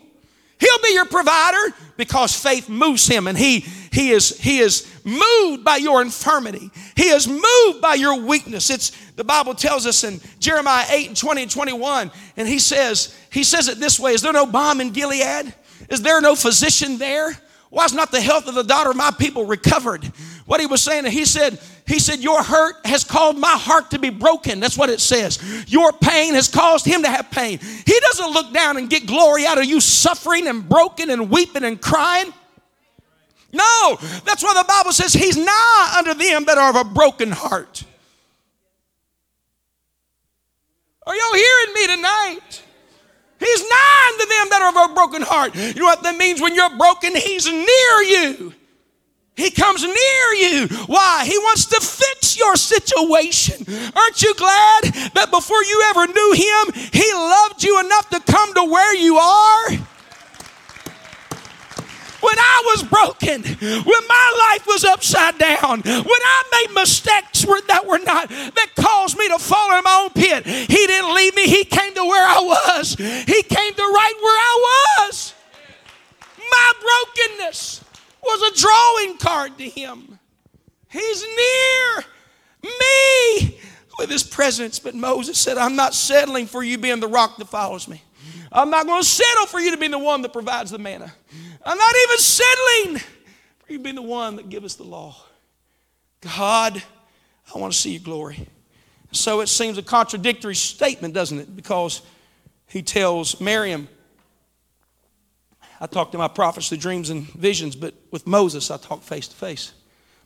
[0.59, 3.61] He'll be your provider because faith moves him and he,
[3.93, 6.71] he, is, he is moved by your infirmity.
[6.95, 8.71] He is moved by your weakness.
[8.71, 13.17] It's the Bible tells us in Jeremiah 8 and 20 and 21, and he says,
[13.31, 15.55] he says it this way: Is there no balm in Gilead?
[15.91, 17.37] Is there no physician there?
[17.71, 20.11] Why is not the health of the daughter of my people recovered?
[20.47, 23.99] What he was saying, he said, he said, Your hurt has caused my heart to
[23.99, 24.61] be broken.
[24.61, 25.39] That's what it says.
[25.69, 27.59] Your pain has caused him to have pain.
[27.59, 31.65] He doesn't look down and get glory out of you suffering and broken and weeping
[31.65, 32.33] and crying.
[33.53, 37.31] No, that's why the Bible says he's nigh unto them that are of a broken
[37.33, 37.85] heart.
[41.07, 42.63] Are y'all hearing me tonight?
[43.39, 45.55] He's nigh unto them that are of a broken heart.
[45.55, 46.41] You know what that means?
[46.41, 48.55] When you're broken, he's near you.
[49.37, 50.67] He comes near you.
[50.87, 51.25] Why?
[51.27, 53.67] He wants to fix your situation.
[53.95, 58.55] Aren't you glad that before you ever knew him, he loved you enough to come
[58.55, 59.71] to where you are?
[62.27, 67.87] when I was broken, when my life was upside down, when I made mistakes that
[67.87, 71.47] were not, that caused me to fall in my own pit, He didn't leave me.
[71.47, 72.95] He came to where I was.
[72.95, 75.35] He came to right where I was.
[76.51, 77.85] My brokenness
[78.27, 80.19] was a drawing card to Him.
[80.91, 82.05] He's near
[82.63, 83.59] me
[83.99, 84.79] with His presence.
[84.79, 88.03] But Moses said, I'm not settling for you being the rock that follows me.
[88.53, 91.13] I'm not going to settle for you to be the one that provides the manna.
[91.65, 92.99] I'm not even settling
[93.59, 95.17] for you being the one that gives us the law.
[96.21, 96.83] God,
[97.55, 98.49] I want to see your glory.
[99.13, 101.57] So it seems a contradictory statement, doesn't it?
[101.57, 102.03] Because
[102.67, 103.89] he tells Miriam,
[105.81, 109.29] I talk to my prophets through dreams and visions, but with Moses I talk face
[109.29, 109.73] to face.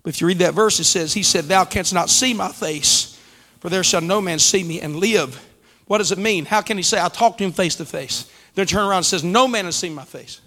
[0.03, 2.51] But if you read that verse, it says, He said, Thou canst not see my
[2.51, 3.21] face,
[3.61, 5.47] for there shall no man see me and live.
[5.87, 6.45] What does it mean?
[6.45, 8.31] How can he say, I talk to him face to face?
[8.55, 10.41] Then turn around and says, No man has seen my face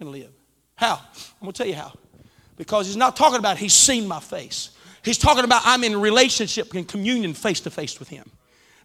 [0.00, 0.30] and live.
[0.74, 1.00] How?
[1.14, 1.92] I'm going to tell you how.
[2.56, 4.70] Because he's not talking about he's seen my face.
[5.02, 8.30] He's talking about I'm in relationship and communion face to face with him.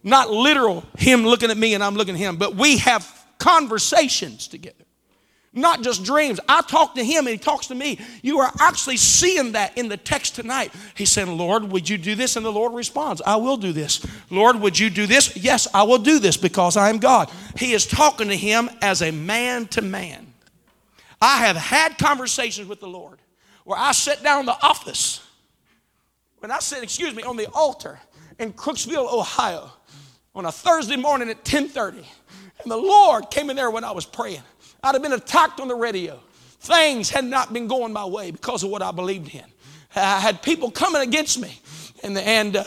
[0.02, 3.06] Not literal him looking at me and I'm looking at him, but we have
[3.38, 4.84] conversations together.
[5.52, 6.38] Not just dreams.
[6.48, 7.98] I talk to him and he talks to me.
[8.22, 10.72] You are actually seeing that in the text tonight.
[10.94, 12.36] He's saying, Lord, would you do this?
[12.36, 14.06] And the Lord responds, I will do this.
[14.30, 15.36] Lord, would you do this?
[15.36, 17.30] Yes, I will do this because I am God.
[17.56, 20.26] He is talking to him as a man to man.
[21.20, 23.18] I have had conversations with the Lord
[23.64, 25.20] where I sat down in the office,
[26.38, 27.98] when I said, excuse me, on the altar
[28.38, 29.70] in Crooksville, Ohio,
[30.34, 32.04] on a Thursday morning at 10:30,
[32.62, 34.42] and the Lord came in there when I was praying.
[34.82, 36.20] I'd have been attacked on the radio.
[36.60, 39.44] Things had not been going my way because of what I believed in.
[39.94, 41.60] I had people coming against me,
[42.02, 42.64] and, and uh,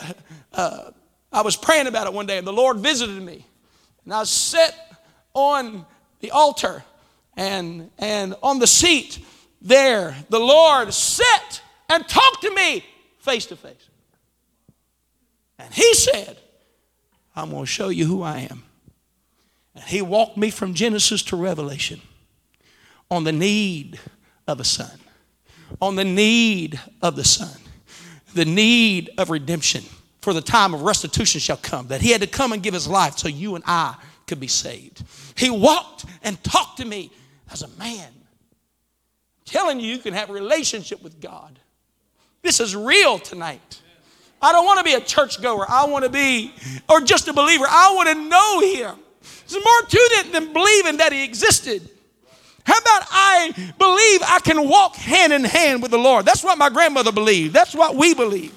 [0.52, 0.90] uh,
[1.32, 3.46] I was praying about it one day, and the Lord visited me,
[4.04, 4.74] and I sat
[5.34, 5.86] on
[6.20, 6.84] the altar
[7.36, 9.24] and, and on the seat
[9.60, 12.84] there, the Lord sat and talked to me
[13.18, 13.88] face to face.
[15.58, 16.36] And He said,
[17.34, 18.64] I'm going to show you who I am.
[19.74, 22.00] And He walked me from Genesis to Revelation
[23.10, 23.98] on the need
[24.46, 24.98] of a son,
[25.80, 27.60] on the need of the son,
[28.34, 29.84] the need of redemption.
[30.20, 32.86] For the time of restitution shall come, that He had to come and give His
[32.86, 33.96] life so you and I
[34.28, 35.02] could be saved.
[35.36, 37.10] He walked and talked to me
[37.50, 38.12] as a man.
[39.44, 41.58] Telling you, you can have a relationship with God.
[42.42, 43.82] This is real tonight.
[44.40, 45.66] I don't want to be a churchgoer.
[45.68, 46.54] I want to be,
[46.88, 47.64] or just a believer.
[47.68, 48.98] I want to know Him.
[49.52, 51.88] There's more to it than believing that He existed.
[52.64, 56.24] How about I believe I can walk hand in hand with the Lord?
[56.24, 57.52] That's what my grandmother believed.
[57.52, 58.52] That's what we believe.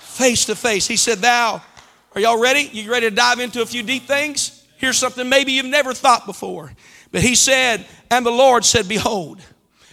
[0.00, 0.86] Face to face.
[0.86, 1.62] He said, Thou,
[2.14, 2.68] are y'all ready?
[2.72, 4.66] You ready to dive into a few deep things?
[4.76, 6.72] Here's something maybe you've never thought before.
[7.12, 9.40] But he said, and the Lord said, Behold,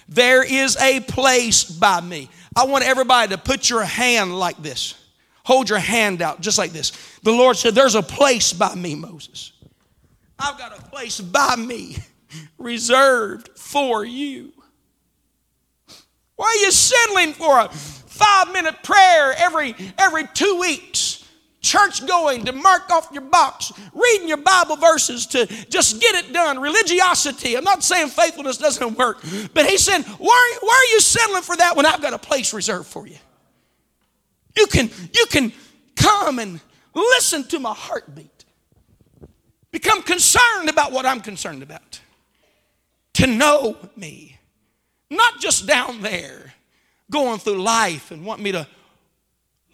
[0.07, 2.29] there is a place by me.
[2.55, 4.98] I want everybody to put your hand like this.
[5.45, 6.91] Hold your hand out just like this.
[7.23, 9.53] The Lord said, There's a place by me, Moses.
[10.37, 11.97] I've got a place by me
[12.57, 14.53] reserved for you.
[16.35, 21.19] Why are you settling for a five minute prayer every, every two weeks?
[21.61, 26.33] church going, to mark off your box, reading your Bible verses to just get it
[26.33, 27.55] done, religiosity.
[27.55, 29.21] I'm not saying faithfulness doesn't work,
[29.53, 32.53] but he said, why, why are you settling for that when I've got a place
[32.53, 33.17] reserved for you?
[34.55, 35.53] You can, you can
[35.95, 36.59] come and
[36.93, 38.45] listen to my heartbeat.
[39.71, 41.99] Become concerned about what I'm concerned about.
[43.15, 44.37] To know me.
[45.09, 46.53] Not just down there
[47.09, 48.67] going through life and want me to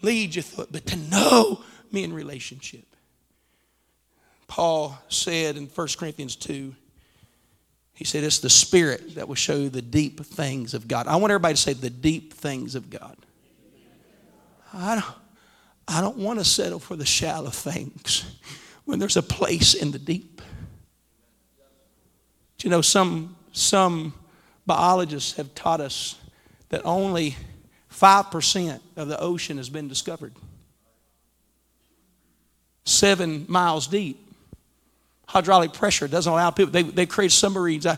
[0.02, 1.62] lead you through it, but to know
[1.92, 2.84] me in relationship.
[4.46, 6.74] Paul said in 1 Corinthians 2,
[7.94, 11.06] he said, It's the Spirit that will show you the deep things of God.
[11.06, 13.16] I want everybody to say the deep things of God.
[14.76, 15.14] I don't,
[15.88, 18.38] I don't want to settle for the shallow things
[18.84, 20.42] when there's a place in the deep.
[22.58, 24.12] Do you know, some, some
[24.66, 26.16] biologists have taught us
[26.68, 27.36] that only
[27.92, 30.34] 5% of the ocean has been discovered.
[32.84, 34.22] Seven miles deep.
[35.26, 37.96] Hydraulic pressure doesn't allow people, they, they've created submarines, uh,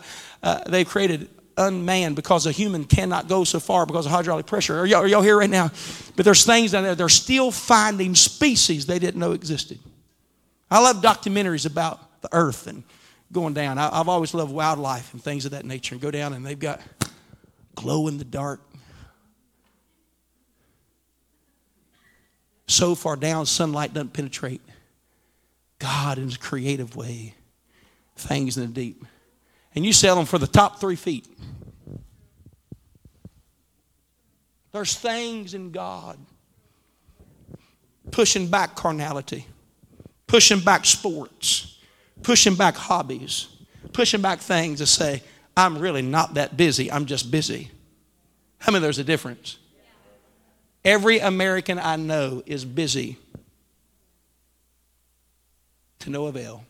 [0.67, 1.29] they've created
[1.59, 4.79] unmanned because a human cannot go so far because of hydraulic pressure.
[4.79, 5.69] Are y'all, are y'all here right now?
[6.15, 9.79] But there's things down there, they're still finding species they didn't know existed.
[10.71, 12.83] I love documentaries about the earth and
[13.31, 13.77] going down.
[13.77, 15.95] I, have always loved wildlife and things of that nature.
[15.95, 16.81] And go down and they've got
[17.75, 18.61] glow in the dark.
[22.67, 24.61] So far down, sunlight doesn't penetrate.
[25.79, 27.33] God, in His creative way,
[28.15, 29.05] things in the deep.
[29.75, 31.27] And you sell them for the top three feet.
[34.71, 36.17] There's things in God
[38.11, 39.45] pushing back carnality,
[40.27, 41.77] pushing back sports,
[42.23, 43.47] pushing back hobbies,
[43.93, 45.21] pushing back things to say,
[45.55, 47.71] I'm really not that busy, I'm just busy.
[48.59, 49.57] How many there's a difference?
[50.83, 53.17] Every American I know is busy
[55.99, 56.63] to no avail.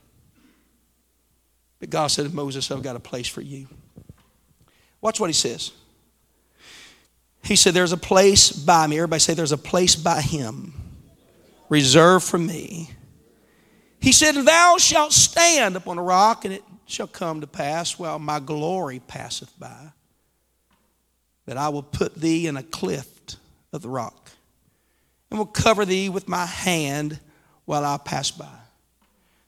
[1.79, 3.67] But God said to Moses, I've got a place for you.
[5.01, 5.71] Watch what he says.
[7.43, 8.97] He said, There's a place by me.
[8.97, 10.73] Everybody say, There's a place by him
[11.69, 12.89] reserved for me.
[14.01, 18.19] He said, Thou shalt stand upon a rock, and it shall come to pass while
[18.19, 19.91] my glory passeth by,
[21.45, 23.37] that I will put thee in a cleft
[23.71, 24.31] of the rock,
[25.29, 27.19] and will cover thee with my hand
[27.65, 28.47] while I pass by.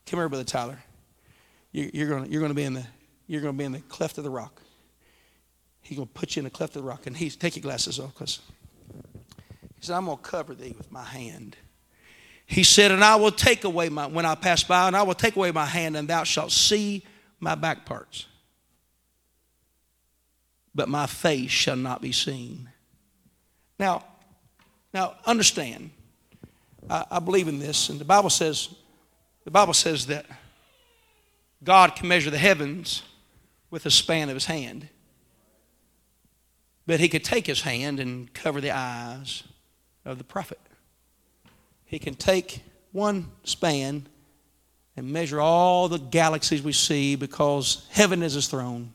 [0.05, 0.79] Come here, Brother Tyler.
[1.71, 2.85] You're going you're going to be in the
[3.27, 4.61] you're going to be in the cleft of the rock.
[5.81, 7.63] He's going to put you in the cleft of the rock, and he's take your
[7.63, 8.41] glasses off because
[9.77, 11.55] he said, "I'm going to cover thee with my hand."
[12.45, 15.13] He said, "And I will take away my when I pass by, and I will
[15.13, 17.05] take away my hand, and thou shalt see
[17.39, 18.27] my back parts,
[20.75, 22.69] but my face shall not be seen."
[23.79, 24.03] Now,
[24.93, 25.91] now understand.
[26.89, 28.75] I, I believe in this, and the Bible says
[29.45, 30.25] the Bible says that
[31.63, 33.03] God can measure the heavens
[33.69, 34.89] with a span of his hand.
[36.87, 39.43] But he could take his hand and cover the eyes
[40.03, 40.59] of the prophet.
[41.85, 44.07] He can take one span
[44.97, 48.93] and measure all the galaxies we see because heaven is his throne,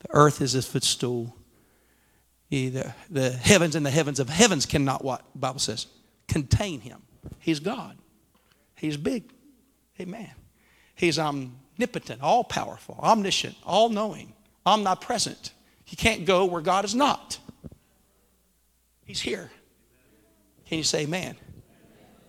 [0.00, 1.34] the earth is his footstool.
[2.48, 5.86] The, the heavens and the heavens of heavens cannot, what Bible says,
[6.26, 7.00] contain him.
[7.38, 7.96] He's God.
[8.74, 9.30] He's big.
[10.00, 10.30] Amen.
[11.00, 14.34] He's omnipotent, all powerful, omniscient, all knowing,
[14.66, 15.54] omnipresent.
[15.86, 17.38] He can't go where God is not.
[19.06, 19.50] He's here.
[20.66, 21.36] Can you say amen?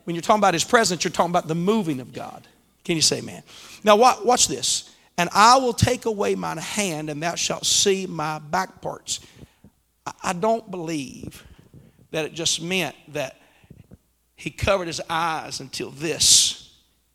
[0.05, 2.47] When you're talking about his presence, you're talking about the moving of God.
[2.85, 3.43] Can you say amen?
[3.83, 4.95] Now, watch this.
[5.17, 9.19] And I will take away mine hand, and thou shalt see my back parts.
[10.23, 11.45] I don't believe
[12.11, 13.35] that it just meant that
[14.37, 16.60] he covered his eyes until this.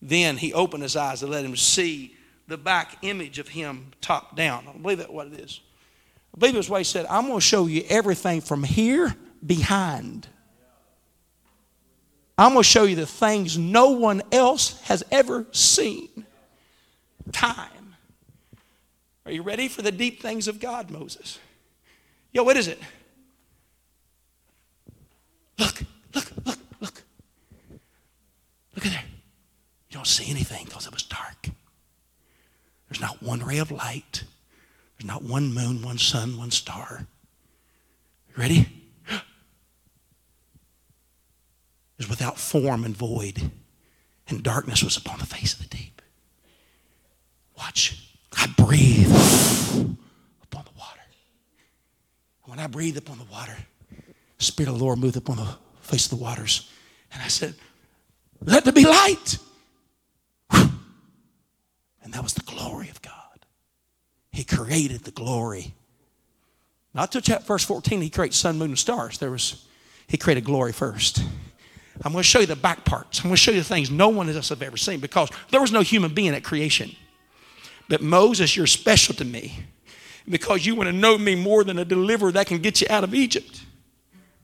[0.03, 2.15] Then he opened his eyes to let him see
[2.49, 4.67] the back image of him top down.
[4.69, 5.61] I believe that's what it is.
[6.35, 10.29] I believe it's what he said, I'm going to show you everything from here behind.
[12.39, 16.27] I'm going to show you the things no one else has ever seen.
[17.33, 17.97] Time.
[19.25, 21.39] Are you ready for the deep things of God, Moses?
[22.33, 22.79] Yo, what is it?
[25.59, 25.83] Look,
[26.15, 27.03] look, look, look.
[28.75, 29.03] Look at there.
[29.97, 31.49] Don't see anything because it was dark.
[32.87, 34.25] There's not one ray of light.
[34.99, 37.07] There's not one moon, one sun, one star.
[38.29, 38.69] You ready?
[39.09, 39.23] It
[41.97, 43.51] was without form and void,
[44.29, 46.03] and darkness was upon the face of the deep.
[47.57, 48.13] Watch.
[48.37, 49.11] I breathe
[50.43, 51.01] upon the water.
[52.45, 53.57] when I breathed upon the water,
[54.37, 56.71] the Spirit of the Lord moved upon the face of the waters.
[57.15, 57.55] And I said,
[58.45, 59.39] let there be light.
[62.07, 63.13] And that was the glory of God.
[64.31, 65.75] He created the glory.
[66.95, 69.19] Not till chapter verse 14, he creates sun, moon, and stars.
[69.19, 69.67] There was
[70.07, 71.19] He created glory first.
[72.05, 73.19] I'm going to show you the back parts.
[73.19, 75.61] I'm going to show you the things no one else have ever seen because there
[75.61, 76.95] was no human being at creation.
[77.89, 79.59] But Moses, you're special to me
[80.29, 83.03] because you want to know me more than a deliverer that can get you out
[83.03, 83.65] of Egypt.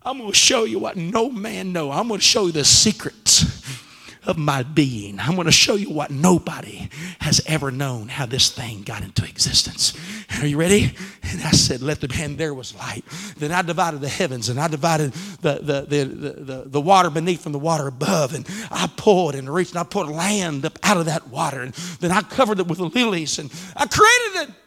[0.02, 1.92] I'm going to show you what no man know.
[1.92, 3.62] I'm going to show you the secrets
[4.24, 5.18] of my being.
[5.18, 6.88] I'm going to show you what nobody
[7.20, 9.94] has ever known how this thing got into existence.
[10.38, 10.94] Are you ready?
[11.22, 13.04] And I said, Let the and there was light.
[13.38, 17.42] Then I divided the heavens and I divided the, the, the, the, the, water beneath
[17.42, 18.34] from the water above.
[18.34, 21.62] And I poured and reached and I put land up out of that water.
[21.62, 24.61] And then I covered it with lilies and I created it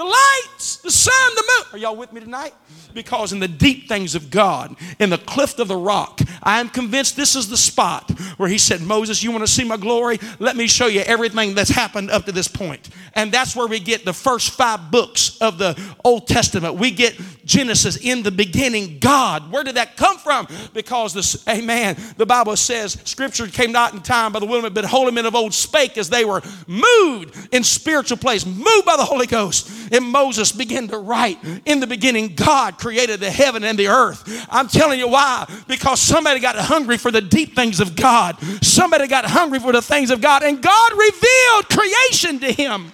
[0.00, 1.66] the lights, the sun, the moon.
[1.74, 2.54] Are y'all with me tonight?
[2.94, 6.70] Because in the deep things of God, in the cleft of the rock, I am
[6.70, 10.18] convinced this is the spot where he said, Moses, you want to see my glory?
[10.38, 12.88] Let me show you everything that's happened up to this point.
[13.14, 16.76] And that's where we get the first five books of the Old Testament.
[16.76, 19.52] We get Genesis in the beginning, God.
[19.52, 20.48] Where did that come from?
[20.72, 24.72] Because this, amen, the Bible says, Scripture came not in time by the will of
[24.72, 28.96] but holy men of old spake as they were moved in spiritual place, moved by
[28.96, 33.64] the Holy Ghost and Moses began to write, in the beginning, God created the heaven
[33.64, 34.46] and the earth.
[34.50, 35.46] I'm telling you why.
[35.66, 38.40] Because somebody got hungry for the deep things of God.
[38.62, 42.92] Somebody got hungry for the things of God, and God revealed creation to him.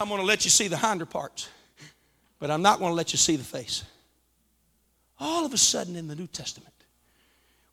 [0.00, 1.48] I'm going to let you see the hinder parts,
[2.38, 3.84] but I'm not going to let you see the face.
[5.18, 6.74] All of a sudden in the New Testament,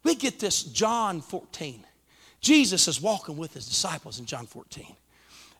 [0.03, 1.85] we get this John 14.
[2.41, 4.85] Jesus is walking with his disciples in John 14.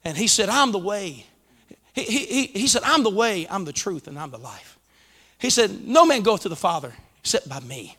[0.04, 1.26] And he said, I'm the way.
[1.94, 4.78] He, he, he said, I'm the way, I'm the truth, and I'm the life.
[5.40, 7.98] He said, No man goeth to the Father except by me.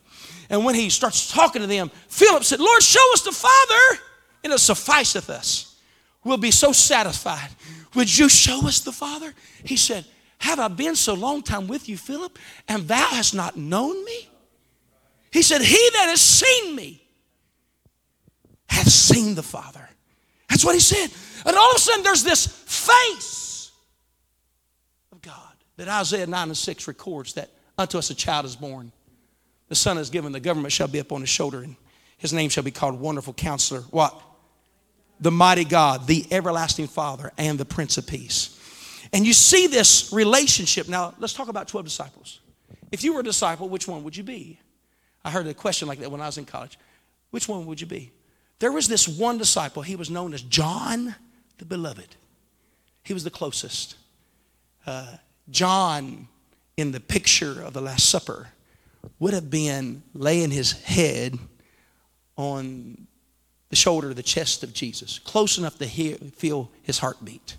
[0.48, 4.00] And when he starts talking to them, Philip said, Lord, show us the Father,
[4.44, 5.76] and it sufficeth us.
[6.22, 7.48] We'll be so satisfied.
[7.94, 9.32] Would you show us the Father?
[9.64, 10.04] He said,
[10.38, 14.28] Have I been so long time with you, Philip, and thou hast not known me?
[15.32, 17.05] He said, He that has seen me
[18.68, 19.88] have seen the Father.
[20.48, 21.10] That's what he said.
[21.44, 23.70] And all of a sudden, there's this face
[25.12, 28.92] of God that Isaiah 9 and 6 records that unto us a child is born.
[29.68, 31.76] The Son is given, the government shall be upon his shoulder, and
[32.18, 33.80] his name shall be called Wonderful Counselor.
[33.90, 34.18] What?
[35.20, 38.52] The mighty God, the everlasting Father, and the Prince of Peace.
[39.12, 40.88] And you see this relationship.
[40.88, 42.40] Now, let's talk about 12 disciples.
[42.92, 44.58] If you were a disciple, which one would you be?
[45.24, 46.78] I heard a question like that when I was in college.
[47.30, 48.12] Which one would you be?
[48.58, 51.14] There was this one disciple, he was known as John
[51.58, 52.16] the Beloved.
[53.02, 53.96] He was the closest.
[54.86, 55.16] Uh,
[55.50, 56.28] John,
[56.76, 58.48] in the picture of the Last Supper,
[59.18, 61.38] would have been laying his head
[62.36, 63.06] on
[63.68, 67.56] the shoulder, the chest of Jesus, close enough to hear, feel his heartbeat.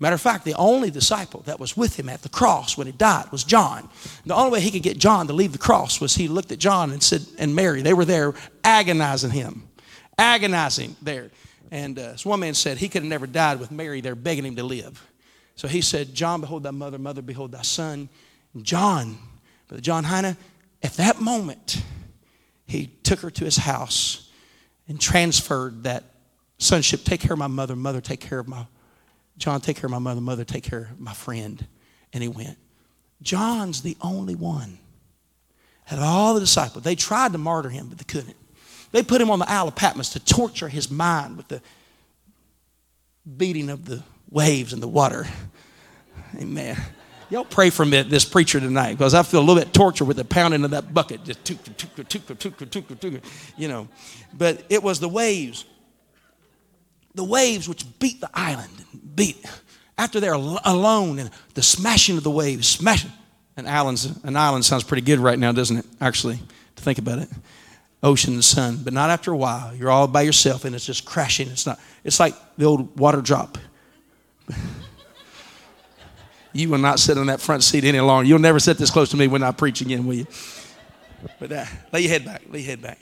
[0.00, 2.92] Matter of fact, the only disciple that was with him at the cross when he
[2.92, 3.88] died was John.
[4.26, 6.58] The only way he could get John to leave the cross was he looked at
[6.58, 9.68] John and said, and Mary, they were there agonizing him
[10.18, 11.30] agonizing there.
[11.70, 14.56] And uh, one man said he could have never died with Mary there begging him
[14.56, 15.04] to live.
[15.56, 18.08] So he said, John, behold thy mother, mother, behold thy son.
[18.54, 19.18] And John,
[19.68, 20.36] Brother John Heine,
[20.82, 21.82] at that moment,
[22.66, 24.30] he took her to his house
[24.88, 26.04] and transferred that
[26.58, 27.04] sonship.
[27.04, 28.66] Take care of my mother, mother, take care of my,
[29.38, 31.66] John, take care of my mother, mother, take care of my friend.
[32.12, 32.58] And he went.
[33.22, 34.78] John's the only one.
[35.90, 38.36] Out of all the disciples, they tried to martyr him, but they couldn't.
[38.94, 41.60] They put him on the Isle of Patmos to torture his mind with the
[43.36, 45.26] beating of the waves and the water.
[46.38, 46.80] Amen.
[47.28, 50.16] Y'all pray for me, this preacher tonight because I feel a little bit tortured with
[50.16, 51.24] the pounding of that bucket.
[51.24, 51.76] Just took, took,
[52.08, 53.14] took, took, took, took,
[53.56, 53.88] you know.
[54.32, 55.64] But it was the waves.
[57.16, 59.44] The waves which beat the island, and beat
[59.98, 63.10] after they're alone and the smashing of the waves, smashing.
[63.56, 65.86] An island, an island sounds pretty good right now, doesn't it?
[66.00, 66.38] Actually,
[66.76, 67.28] to think about it
[68.04, 68.78] ocean and sun.
[68.84, 69.74] But not after a while.
[69.74, 71.48] You're all by yourself and it's just crashing.
[71.48, 73.58] It's not, it's like the old water drop.
[76.52, 78.28] you will not sit on that front seat any longer.
[78.28, 80.26] You'll never sit this close to me when I preach again, will you?
[81.40, 82.42] But uh, lay your head back.
[82.50, 83.00] Lay your head back.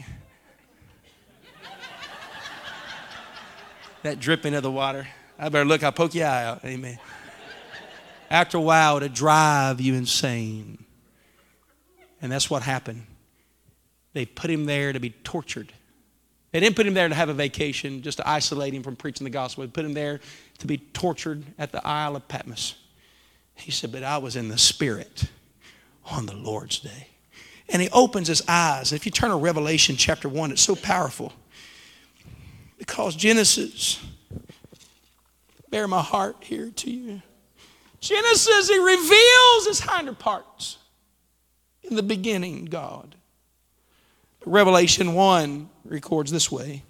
[4.03, 5.07] that dripping of the water.
[5.38, 6.64] I better look, I'll poke your eye out.
[6.64, 6.98] Amen.
[8.30, 10.84] After a while, it'll drive you insane.
[12.20, 13.07] And that's what happened.
[14.13, 15.73] They put him there to be tortured.
[16.53, 19.25] They didn't put him there to have a vacation, just to isolate him from preaching
[19.25, 19.65] the gospel.
[19.65, 20.21] They put him there
[20.59, 22.75] to be tortured at the Isle of Patmos.
[23.55, 25.25] He said, But I was in the Spirit
[26.05, 27.09] on the Lord's day.
[27.71, 28.93] And he opens his eyes.
[28.93, 31.33] If you turn to Revelation chapter 1, it's so powerful.
[32.77, 34.05] Because Genesis,
[35.71, 37.23] bear my heart here to you.
[38.01, 40.79] Genesis, he reveals his hinder parts.
[41.83, 43.15] In the beginning, God.
[44.45, 46.82] Revelation 1 records this way.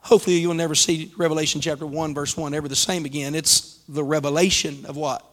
[0.00, 3.34] Hopefully, you'll never see Revelation chapter 1, verse 1 ever the same again.
[3.34, 5.24] It's the revelation of what?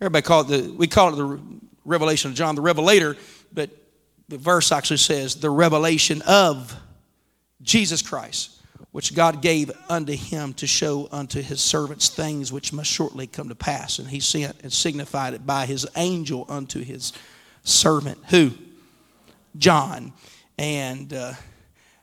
[0.00, 1.40] Everybody call it the, we call it the
[1.84, 3.16] revelation of John, the revelator,
[3.52, 3.70] but
[4.28, 6.74] the verse actually says the revelation of
[7.62, 8.60] Jesus Christ,
[8.92, 13.48] which God gave unto him to show unto his servants things which must shortly come
[13.48, 13.98] to pass.
[13.98, 17.12] And he sent and signified it by his angel unto his
[17.62, 18.18] servant.
[18.28, 18.52] Who?
[19.58, 20.12] John.
[20.56, 21.34] And uh,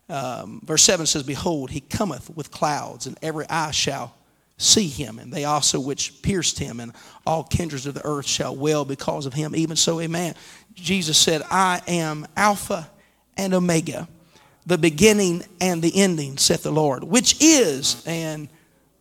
[0.08, 4.14] um, verse 7 says, Behold, he cometh with clouds, and every eye shall
[4.58, 6.92] see him, and they also which pierced him, and
[7.26, 9.54] all kindreds of the earth shall wail because of him.
[9.54, 10.34] Even so, amen.
[10.74, 12.88] Jesus said, I am Alpha
[13.36, 14.08] and Omega,
[14.64, 18.48] the beginning and the ending, saith the Lord, which is and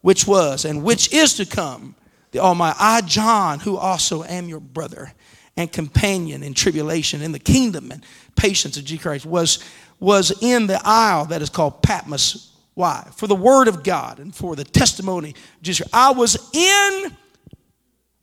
[0.01, 1.95] which was and which is to come,
[2.31, 2.77] the Almighty.
[2.79, 5.13] I, John, who also am your brother
[5.57, 8.03] and companion in tribulation, in the kingdom and
[8.35, 9.63] patience of Jesus Christ, was,
[9.99, 13.07] was in the isle that is called Patmos why?
[13.15, 15.33] For the word of God and for the testimony.
[15.61, 15.87] Jesus.
[15.91, 17.15] I was in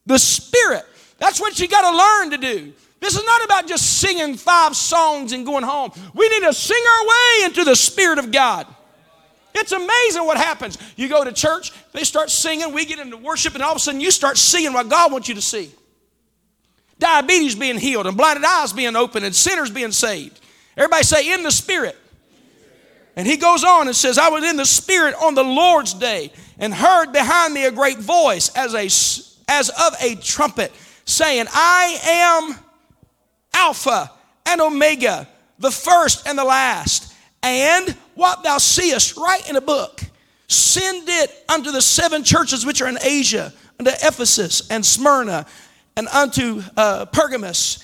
[0.05, 0.85] the spirit.
[1.17, 2.73] That's what you got to learn to do.
[2.99, 5.91] This is not about just singing five songs and going home.
[6.13, 8.67] We need to sing our way into the spirit of God.
[9.55, 10.77] It's amazing what happens.
[10.95, 13.79] You go to church, they start singing, we get into worship, and all of a
[13.79, 15.71] sudden you start seeing what God wants you to see.
[17.03, 20.39] Diabetes being healed, and blinded eyes being opened, and sinners being saved.
[20.77, 21.97] Everybody say, in the spirit.
[23.15, 26.31] And he goes on and says, I was in the Spirit on the Lord's day
[26.57, 28.85] and heard behind me a great voice as, a,
[29.51, 30.71] as of a trumpet
[31.05, 32.55] saying, I am
[33.53, 34.11] Alpha
[34.47, 35.27] and Omega,
[35.59, 37.13] the first and the last.
[37.43, 40.01] And what thou seest, write in a book.
[40.47, 45.45] Send it unto the seven churches which are in Asia, unto Ephesus and Smyrna,
[45.95, 47.83] and unto uh, Pergamos,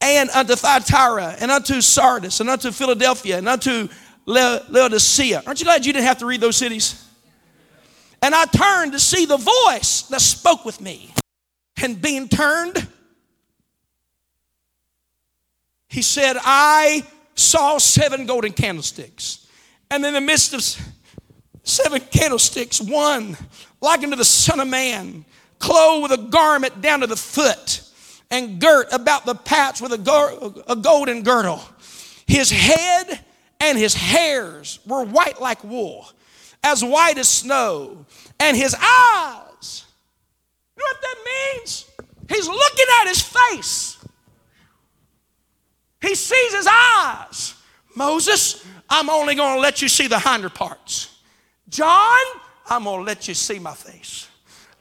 [0.00, 3.88] and unto Thyatira, and unto Sardis, and unto Philadelphia, and unto
[4.26, 5.42] Laodicea.
[5.46, 7.00] Aren't you glad you didn't have to read those cities?
[8.22, 11.12] And I turned to see the voice that spoke with me.
[11.82, 12.88] And being turned,
[15.88, 19.46] he said, I saw seven golden candlesticks.
[19.90, 20.62] And in the midst of
[21.64, 23.36] seven candlesticks, one
[23.80, 25.26] like unto the Son of Man,
[25.64, 27.80] clothed with a garment down to the foot,
[28.30, 31.62] and girt about the paps with a, a golden girdle.
[32.26, 33.20] His head
[33.60, 36.06] and his hairs were white like wool,
[36.62, 38.04] as white as snow,
[38.38, 39.84] and his eyes.
[40.76, 41.90] You know what that means?
[42.28, 44.04] He's looking at his face.
[46.02, 47.54] He sees his eyes.
[47.96, 51.16] Moses, I'm only going to let you see the hinder parts.
[51.70, 52.20] John,
[52.66, 54.28] I'm going to let you see my face.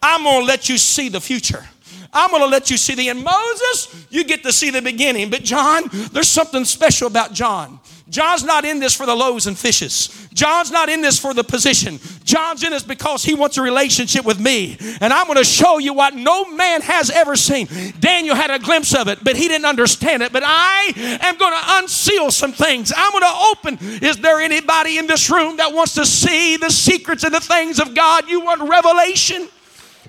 [0.04, 1.66] I'm going to let you see the future.
[2.12, 3.24] I'm going to let you see the end.
[3.24, 5.30] Moses, you get to see the beginning.
[5.30, 7.80] But John, there's something special about John.
[8.10, 10.28] John's not in this for the loaves and fishes.
[10.34, 12.00] John's not in this for the position.
[12.24, 14.78] John's in this because he wants a relationship with me.
[15.02, 17.68] And I'm going to show you what no man has ever seen.
[18.00, 20.32] Daniel had a glimpse of it, but he didn't understand it.
[20.32, 22.92] But I am going to unseal some things.
[22.96, 24.04] I'm going to open.
[24.04, 27.80] Is there anybody in this room that wants to see the secrets and the things
[27.80, 28.28] of God?
[28.28, 29.48] You want revelation?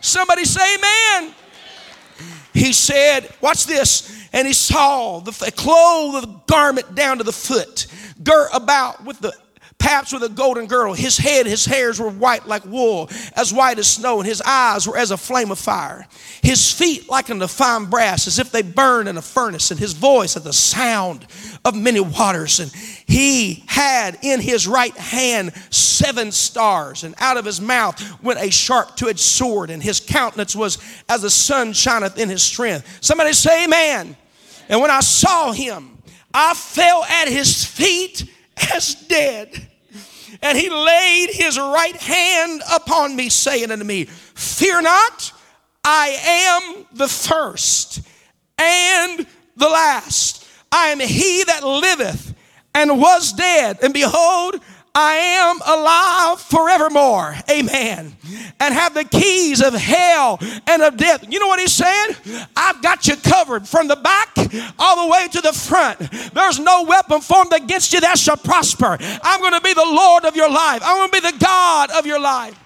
[0.04, 1.34] Somebody say, Amen
[2.54, 4.10] he said, Watch this.
[4.32, 7.86] And he saw the clothed the garment down to the foot,
[8.22, 9.32] girt about with the
[9.78, 10.94] paps with a golden girdle.
[10.94, 14.88] His head, his hairs were white like wool, as white as snow, and his eyes
[14.88, 16.06] were as a flame of fire.
[16.42, 19.92] His feet like unto fine brass, as if they burned in a furnace, and his
[19.92, 21.26] voice as the sound
[21.64, 22.60] of many waters.
[22.60, 22.72] And
[23.06, 28.50] he had in his right hand seven stars, and out of his mouth went a
[28.50, 30.78] sharp two edged sword, and his countenance was
[31.08, 32.98] as the sun shineth in his strength.
[33.00, 34.16] Somebody say, Amen.
[34.68, 35.98] And when I saw him,
[36.32, 38.28] I fell at his feet
[38.72, 39.68] as dead.
[40.42, 45.32] And he laid his right hand upon me, saying unto me, Fear not,
[45.84, 46.08] I
[46.66, 48.00] am the first
[48.58, 49.26] and
[49.56, 50.46] the last.
[50.72, 52.33] I am he that liveth
[52.74, 53.78] and was dead.
[53.82, 54.60] And behold,
[54.96, 57.34] I am alive forevermore.
[57.50, 58.16] Amen.
[58.60, 61.24] And have the keys of hell and of death.
[61.28, 62.14] You know what he's saying?
[62.56, 64.36] I've got you covered from the back
[64.78, 65.98] all the way to the front.
[66.32, 68.96] There's no weapon formed against you that shall prosper.
[69.00, 70.82] I'm going to be the Lord of your life.
[70.84, 72.56] I'm going to be the God of your life.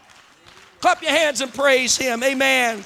[0.80, 2.22] Clap your hands and praise him.
[2.22, 2.84] Amen.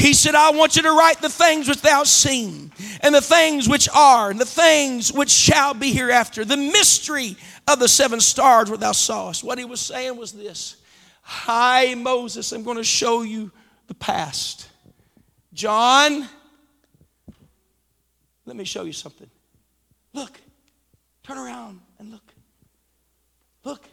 [0.00, 2.72] He said, I want you to write the things which thou seen,
[3.02, 7.36] and the things which are, and the things which shall be hereafter, the mystery
[7.68, 9.44] of the seven stars which thou sawest.
[9.44, 10.76] What he was saying was this
[11.20, 13.52] Hi, Moses, I'm going to show you
[13.88, 14.68] the past.
[15.52, 16.26] John,
[18.46, 19.28] let me show you something.
[20.14, 20.40] Look,
[21.24, 22.32] turn around and look.
[23.64, 23.84] Look.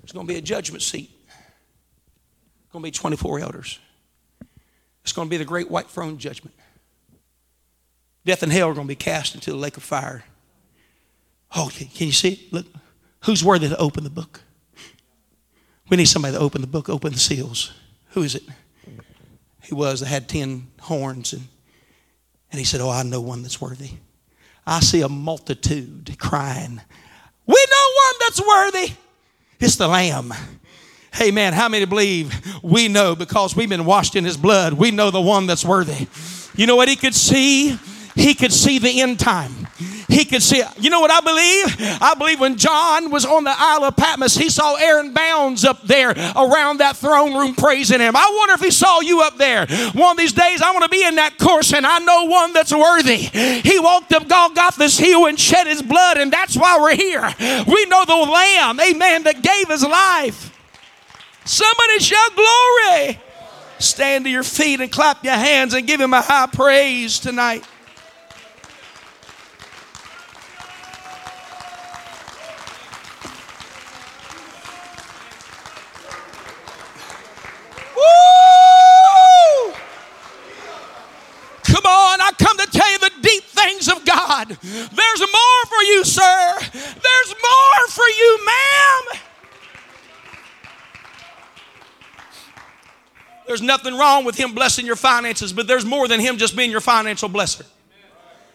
[0.00, 1.13] There's going to be a judgment seat.
[2.74, 3.78] Going to be 24 elders.
[5.04, 6.56] It's going to be the great white throne judgment.
[8.24, 10.24] Death and hell are going to be cast into the lake of fire.
[11.54, 12.52] Oh, can you see it?
[12.52, 12.66] Look.
[13.26, 14.40] Who's worthy to open the book?
[15.88, 17.72] We need somebody to open the book, open the seals.
[18.08, 18.42] Who is it?
[19.62, 21.32] He was that had 10 horns.
[21.32, 21.46] And,
[22.50, 23.90] and he said, Oh, I know one that's worthy.
[24.66, 26.80] I see a multitude crying,
[27.46, 28.94] We know one that's worthy.
[29.60, 30.34] It's the Lamb.
[31.14, 34.72] Hey man, how many believe we know because we've been washed in his blood?
[34.72, 36.08] We know the one that's worthy.
[36.56, 37.78] You know what he could see?
[38.16, 39.68] He could see the end time.
[40.08, 40.62] He could see.
[40.76, 42.00] You know what I believe?
[42.02, 45.82] I believe when John was on the Isle of Patmos, he saw Aaron Bounds up
[45.82, 48.16] there around that throne room praising him.
[48.16, 49.66] I wonder if he saw you up there.
[49.92, 52.52] One of these days, I want to be in that course, and I know one
[52.52, 53.18] that's worthy.
[53.18, 57.22] He walked up Golgotha's hill and shed his blood, and that's why we're here.
[57.66, 60.50] We know the Lamb, amen, that gave his life.
[61.44, 63.20] Somebody shout glory.
[63.78, 67.64] Stand to your feet and clap your hands and give him a high praise tonight.
[77.94, 79.74] Woo!
[81.64, 84.48] Come on, I come to tell you the deep things of God.
[84.48, 86.58] There's more for you, sir.
[86.72, 89.20] There's more for you, ma'am.
[93.46, 96.70] There's nothing wrong with Him blessing your finances, but there's more than Him just being
[96.70, 97.64] your financial blesser.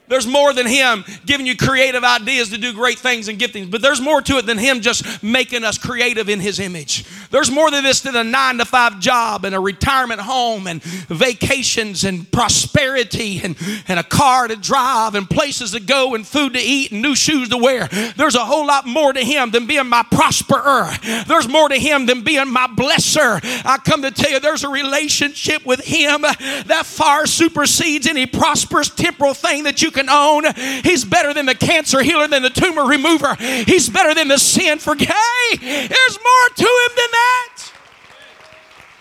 [0.10, 3.82] There's more than Him giving you creative ideas to do great things and giftings, but
[3.82, 7.05] there's more to it than Him just making us creative in His image.
[7.30, 10.82] There's more than this than a nine to five job and a retirement home and
[10.84, 13.55] vacations and prosperity and,
[13.88, 17.16] and a car to drive and places to go and food to eat and new
[17.16, 17.88] shoes to wear.
[18.18, 21.26] There's a whole lot more to Him than being my prosperer.
[21.28, 23.39] There's more to Him than being my blesser.
[23.64, 28.89] I come to tell you there's a relationship with Him that far supersedes any prosperous
[28.89, 30.45] temporal thing that you can own.
[30.84, 33.36] He's better than the cancer healer, than the tumor remover.
[33.36, 35.12] He's better than the sin forgiver.
[35.12, 37.72] Hey, there's more to him than that.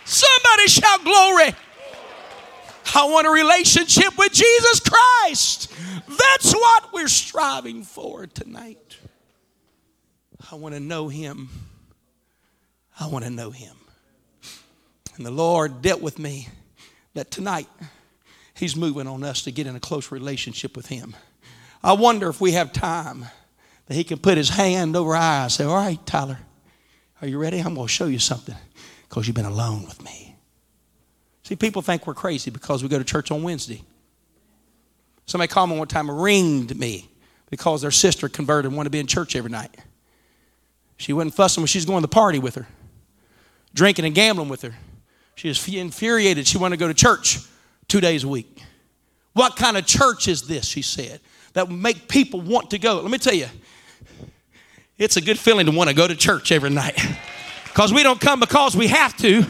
[0.05, 1.55] Somebody shout glory.
[2.94, 5.70] I want a relationship with Jesus Christ.
[6.09, 8.96] That's what we're striving for tonight.
[10.51, 11.51] I want to know him.
[12.99, 13.76] I want to know him.
[15.16, 16.49] And the Lord dealt with me
[17.14, 17.68] that tonight
[18.59, 21.14] He's moving on us to get in a close relationship with Him.
[21.80, 23.26] I wonder if we have time
[23.86, 26.38] that He can put His hand over our eyes and say, All right, Tyler,
[27.22, 27.61] are you ready?
[27.61, 28.56] I'm going to show you something
[29.09, 30.34] because you've been alone with me.
[31.44, 33.82] See, people think we're crazy because we go to church on Wednesday.
[35.26, 37.09] Somebody called me one time, ringed me
[37.50, 39.76] because their sister converted and wanted to be in church every night.
[40.96, 42.66] She wasn't fussing when she's going to the party with her,
[43.72, 44.74] drinking and gambling with her.
[45.36, 46.48] She was infuriated.
[46.48, 47.38] She wanted to go to church
[47.89, 48.62] two days a week.
[49.32, 51.20] What kind of church is this, she said,
[51.55, 53.01] that make people want to go?
[53.01, 53.49] Let me tell you,
[54.99, 56.99] it's a good feeling to want to go to church every night.
[57.68, 59.45] Because we don't come because we have to.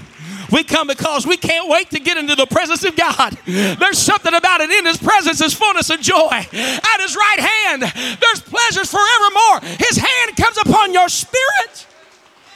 [0.53, 3.39] We come because we can't wait to get into the presence of God.
[3.47, 6.29] There's something about it in His presence is fullness of joy.
[6.31, 9.77] At His right hand, there's pleasures forevermore.
[9.79, 11.87] His hand comes upon your spirit.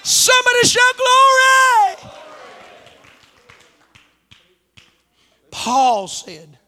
[0.03, 2.22] Somebody shout glory.
[5.53, 6.59] Paul said,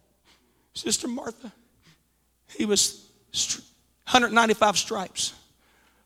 [0.74, 1.51] Sister Martha,
[2.57, 3.09] he was
[4.07, 5.32] 195 stripes.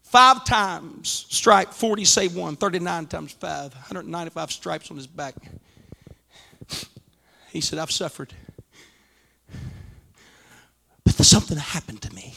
[0.02, 5.34] Five times stripe, 40 save one, 39 times five, 195 stripes on his back.
[7.50, 8.32] He said, I've suffered.
[11.04, 12.34] But something happened to me.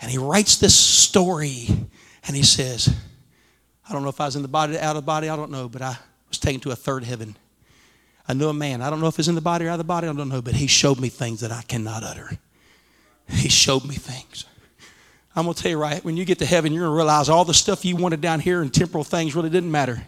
[0.00, 1.66] And he writes this story
[2.26, 2.94] and he says,
[3.88, 5.50] I don't know if I was in the body, out of the body, I don't
[5.50, 7.36] know, but I was taken to a third heaven.
[8.28, 8.82] I knew a man.
[8.82, 10.06] I don't know if he's in the body or out of the body.
[10.06, 12.38] I don't know, but he showed me things that I cannot utter.
[13.28, 14.44] He showed me things.
[15.34, 17.28] I'm going to tell you right, when you get to heaven, you're going to realize
[17.28, 20.02] all the stuff you wanted down here and temporal things really didn't matter.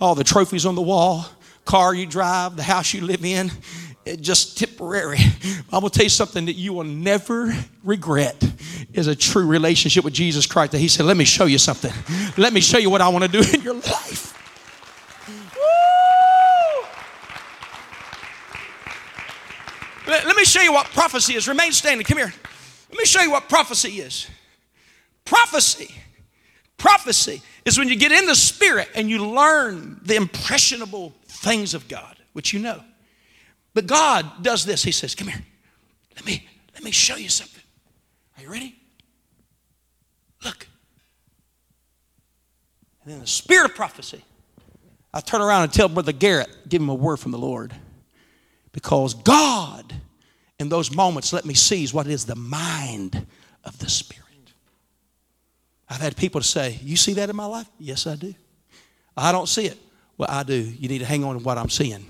[0.00, 1.26] All the trophies on the wall,
[1.64, 3.50] car you drive, the house you live in,
[4.04, 5.18] it just temporary.
[5.72, 8.40] I'm going to tell you something that you will never regret
[8.92, 10.72] is a true relationship with Jesus Christ.
[10.72, 11.92] That He said, Let me show you something.
[12.36, 14.32] Let me show you what I want to do in your life.
[20.06, 21.48] Let, let me show you what prophecy is.
[21.48, 22.04] Remain standing.
[22.04, 22.32] Come here.
[22.90, 24.28] Let me show you what prophecy is.
[25.24, 25.94] Prophecy
[26.78, 31.88] Prophecy is when you get in the spirit and you learn the impressionable things of
[31.88, 32.82] God, which you know.
[33.74, 34.82] But God does this.
[34.82, 35.42] He says, Come here.
[36.14, 37.62] Let me, let me show you something.
[38.36, 38.76] Are you ready?
[40.44, 40.66] Look.
[43.02, 44.22] And then the spirit of prophecy.
[45.12, 47.74] I turn around and tell Brother Garrett, give him a word from the Lord.
[48.72, 49.94] Because God,
[50.58, 53.26] in those moments, let me seize what is the mind
[53.64, 54.24] of the Spirit.
[55.88, 57.68] I've had people say, You see that in my life?
[57.78, 58.34] Yes, I do.
[59.16, 59.78] I don't see it.
[60.18, 60.54] Well, I do.
[60.54, 62.06] You need to hang on to what I'm seeing.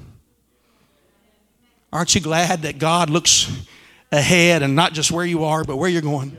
[1.93, 3.51] Aren't you glad that God looks
[4.13, 6.37] ahead and not just where you are, but where you're going?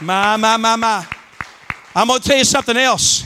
[0.00, 1.06] My, my, my, my.
[1.94, 3.24] I'm going to tell you something else.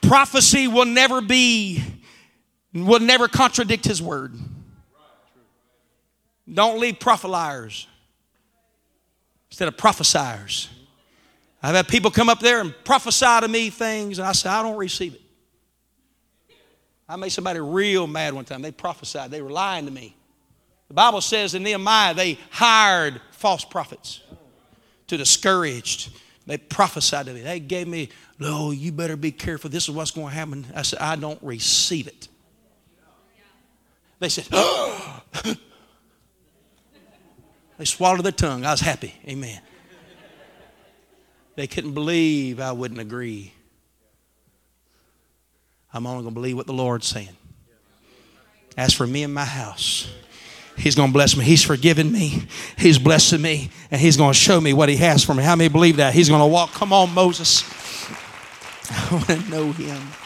[0.00, 1.84] Prophecy will never be,
[2.74, 4.34] will never contradict His word.
[6.52, 7.86] Don't leave prophet liars
[9.50, 10.68] instead of prophesiers.
[11.62, 14.62] I've had people come up there and prophesy to me things, and I say, I
[14.62, 15.20] don't receive it.
[17.08, 18.62] I made somebody real mad one time.
[18.62, 20.16] They prophesied, they were lying to me.
[20.88, 24.20] The Bible says in Nehemiah, they hired false prophets
[25.06, 26.10] to discourage.
[26.46, 27.42] They prophesied to me.
[27.42, 28.08] They gave me,
[28.40, 29.70] oh, you better be careful.
[29.70, 30.66] This is what's going to happen.
[30.74, 32.28] I said, I don't receive it.
[34.22, 35.20] They said, oh.
[37.78, 38.64] They swallowed their tongue.
[38.64, 39.12] I was happy.
[39.26, 39.60] Amen.
[41.56, 43.52] They couldn't believe I wouldn't agree.
[45.92, 47.36] I'm only going to believe what the Lord's saying.
[48.76, 50.08] As for me and my house,
[50.76, 51.44] He's going to bless me.
[51.44, 52.46] He's forgiven me.
[52.78, 53.70] He's blessing me.
[53.90, 55.42] And He's going to show me what He has for me.
[55.42, 56.14] How many believe that?
[56.14, 56.70] He's going to walk.
[56.70, 57.64] Come on, Moses.
[58.90, 60.21] I want to know Him.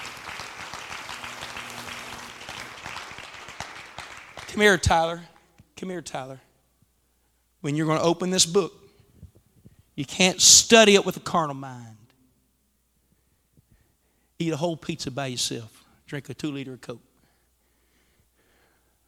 [4.57, 5.20] Come here, Tyler.
[5.76, 6.40] Come here, Tyler
[7.66, 8.72] when you're going to open this book.
[9.96, 11.96] You can't study it with a carnal mind.
[14.38, 15.84] Eat a whole pizza by yourself.
[16.07, 17.00] Drink a two liter Coke.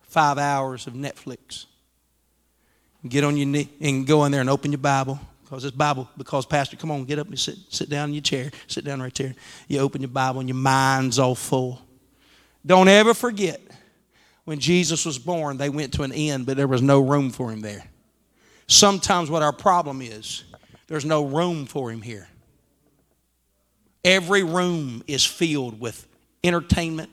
[0.02, 1.66] Five hours of Netflix.
[3.08, 5.20] Get on your knee and go in there and open your Bible.
[5.44, 8.22] Because this Bible, because Pastor, come on, get up and sit, sit down in your
[8.22, 8.50] chair.
[8.66, 9.36] Sit down right there.
[9.68, 11.80] You open your Bible and your mind's all full.
[12.66, 13.60] Don't ever forget
[14.48, 17.50] when Jesus was born, they went to an inn, but there was no room for
[17.50, 17.84] him there.
[18.66, 20.44] Sometimes what our problem is,
[20.86, 22.26] there's no room for him here.
[24.06, 26.08] Every room is filled with
[26.42, 27.10] entertainment,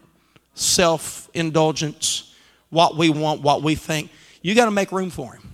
[0.54, 2.34] self indulgence,
[2.70, 4.12] what we want, what we think.
[4.42, 5.52] You got to make room for him.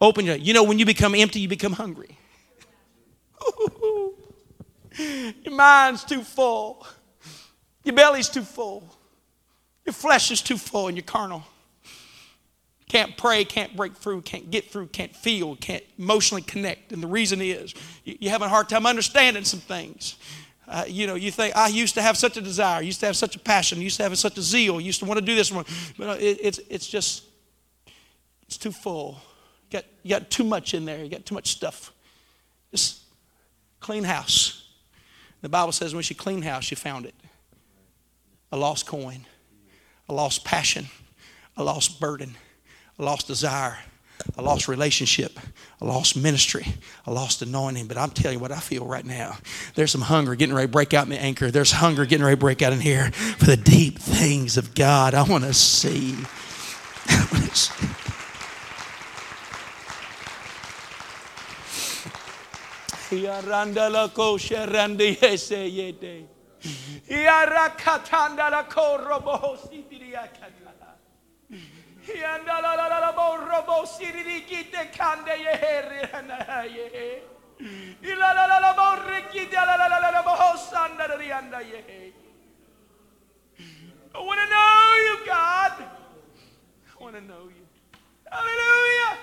[0.00, 2.16] Open your, you know, when you become empty, you become hungry.
[4.98, 6.86] your mind's too full,
[7.84, 8.95] your belly's too full,
[9.86, 11.44] your flesh is too full, and you're carnal.
[12.88, 16.92] Can't pray, can't break through, can't get through, can't feel, can't emotionally connect.
[16.92, 17.74] And the reason is
[18.04, 20.16] you're having a hard time understanding some things.
[20.68, 23.16] Uh, you know, you think, I used to have such a desire, used to have
[23.16, 25.50] such a passion, used to have such a zeal, used to want to do this
[25.50, 25.64] one.
[25.96, 27.24] But uh, it, it's, it's just,
[28.46, 29.20] it's too full.
[29.70, 31.92] You got, you got too much in there, you got too much stuff.
[32.72, 33.02] Just
[33.80, 34.68] clean house.
[35.42, 37.14] The Bible says when she cleaned house, she found it
[38.52, 39.26] a lost coin,
[40.08, 40.86] a lost passion,
[41.56, 42.36] a lost burden
[42.98, 43.78] a lost desire,
[44.36, 45.38] a lost relationship,
[45.80, 46.66] a lost ministry,
[47.06, 47.86] a lost anointing.
[47.86, 49.36] But I'm telling you what I feel right now.
[49.74, 51.50] There's some hunger getting ready to break out in the anchor.
[51.50, 55.14] There's hunger getting ready to break out in here for the deep things of God.
[55.14, 56.14] I want to see.
[84.14, 85.72] I want to know you, God.
[85.78, 87.66] I want to know you.
[88.30, 89.18] Hallelujah.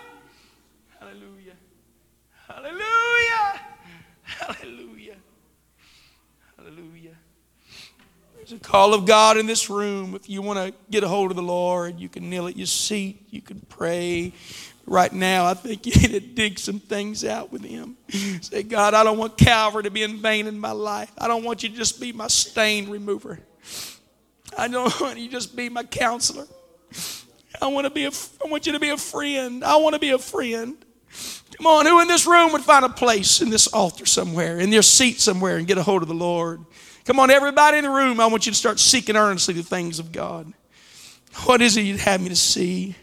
[1.00, 1.58] Hallelujah.
[2.48, 3.60] Hallelujah.
[4.24, 5.18] Hallelujah.
[6.58, 7.18] Hallelujah.
[8.44, 10.16] There's a call of God in this room.
[10.16, 12.68] If you want to get a hold of the Lord, you can kneel at your
[12.68, 14.34] seat, you can pray.
[14.86, 17.96] Right now, I think you need to dig some things out with Him.
[18.42, 21.10] Say, God, I don't want Calvary to be in vain in my life.
[21.18, 23.40] I don't want you to just be my stain remover.
[24.58, 26.48] I don't want you to just be my counselor.
[27.62, 28.12] I want to be a,
[28.44, 29.64] I want you to be a friend.
[29.64, 30.76] I want to be a friend.
[31.56, 34.70] Come on, who in this room would find a place in this altar somewhere, in
[34.70, 36.66] their seat somewhere, and get a hold of the Lord?
[37.06, 40.00] Come on, everybody in the room, I want you to start seeking earnestly the things
[40.00, 40.54] of God.
[41.44, 42.96] What is it you'd have me to see?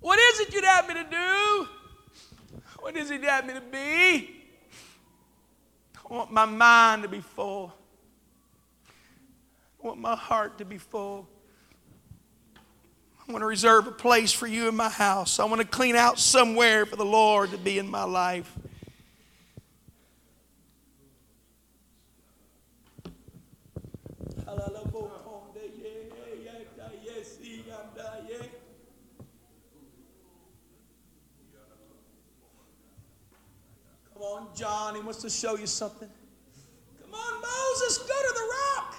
[0.00, 1.68] What is it you'd have me to do?
[2.80, 4.44] What does He have me to be?
[6.08, 7.72] I want my mind to be full.
[9.82, 11.28] I want my heart to be full.
[13.28, 15.38] I want to reserve a place for you in my house.
[15.38, 18.52] I want to clean out somewhere for the Lord to be in my life.
[34.16, 36.08] Come on, John, he wants to show you something.
[37.02, 38.48] Come on, Moses, go to the
[38.78, 38.94] rock.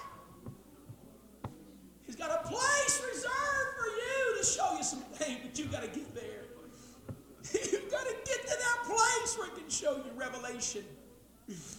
[2.04, 5.82] He's got a place reserved for you to show you some things, but you got
[5.82, 6.44] to get there.
[7.72, 10.84] You've got to get to that place where he can show you revelation.
[11.46, 11.78] He's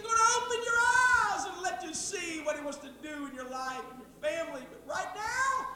[0.00, 3.34] going to open your eyes and let you see what he wants to do in
[3.34, 4.62] your life and your family.
[4.70, 5.66] But right now,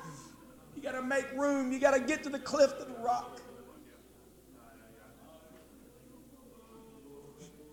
[0.74, 1.70] you got to make room.
[1.70, 3.42] You got to get to the cliff of the rock.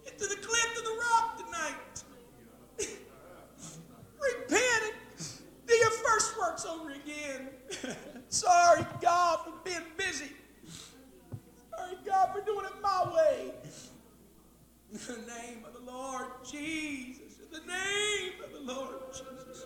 [0.03, 2.03] Get to the cliff of the rock tonight.
[4.21, 4.93] Repent and
[5.67, 7.49] do your first works over again.
[8.29, 10.31] Sorry, God, for being busy.
[11.75, 13.51] Sorry, God, for doing it my way.
[14.91, 17.39] In the name of the Lord Jesus.
[17.39, 19.65] In the name of the Lord Jesus.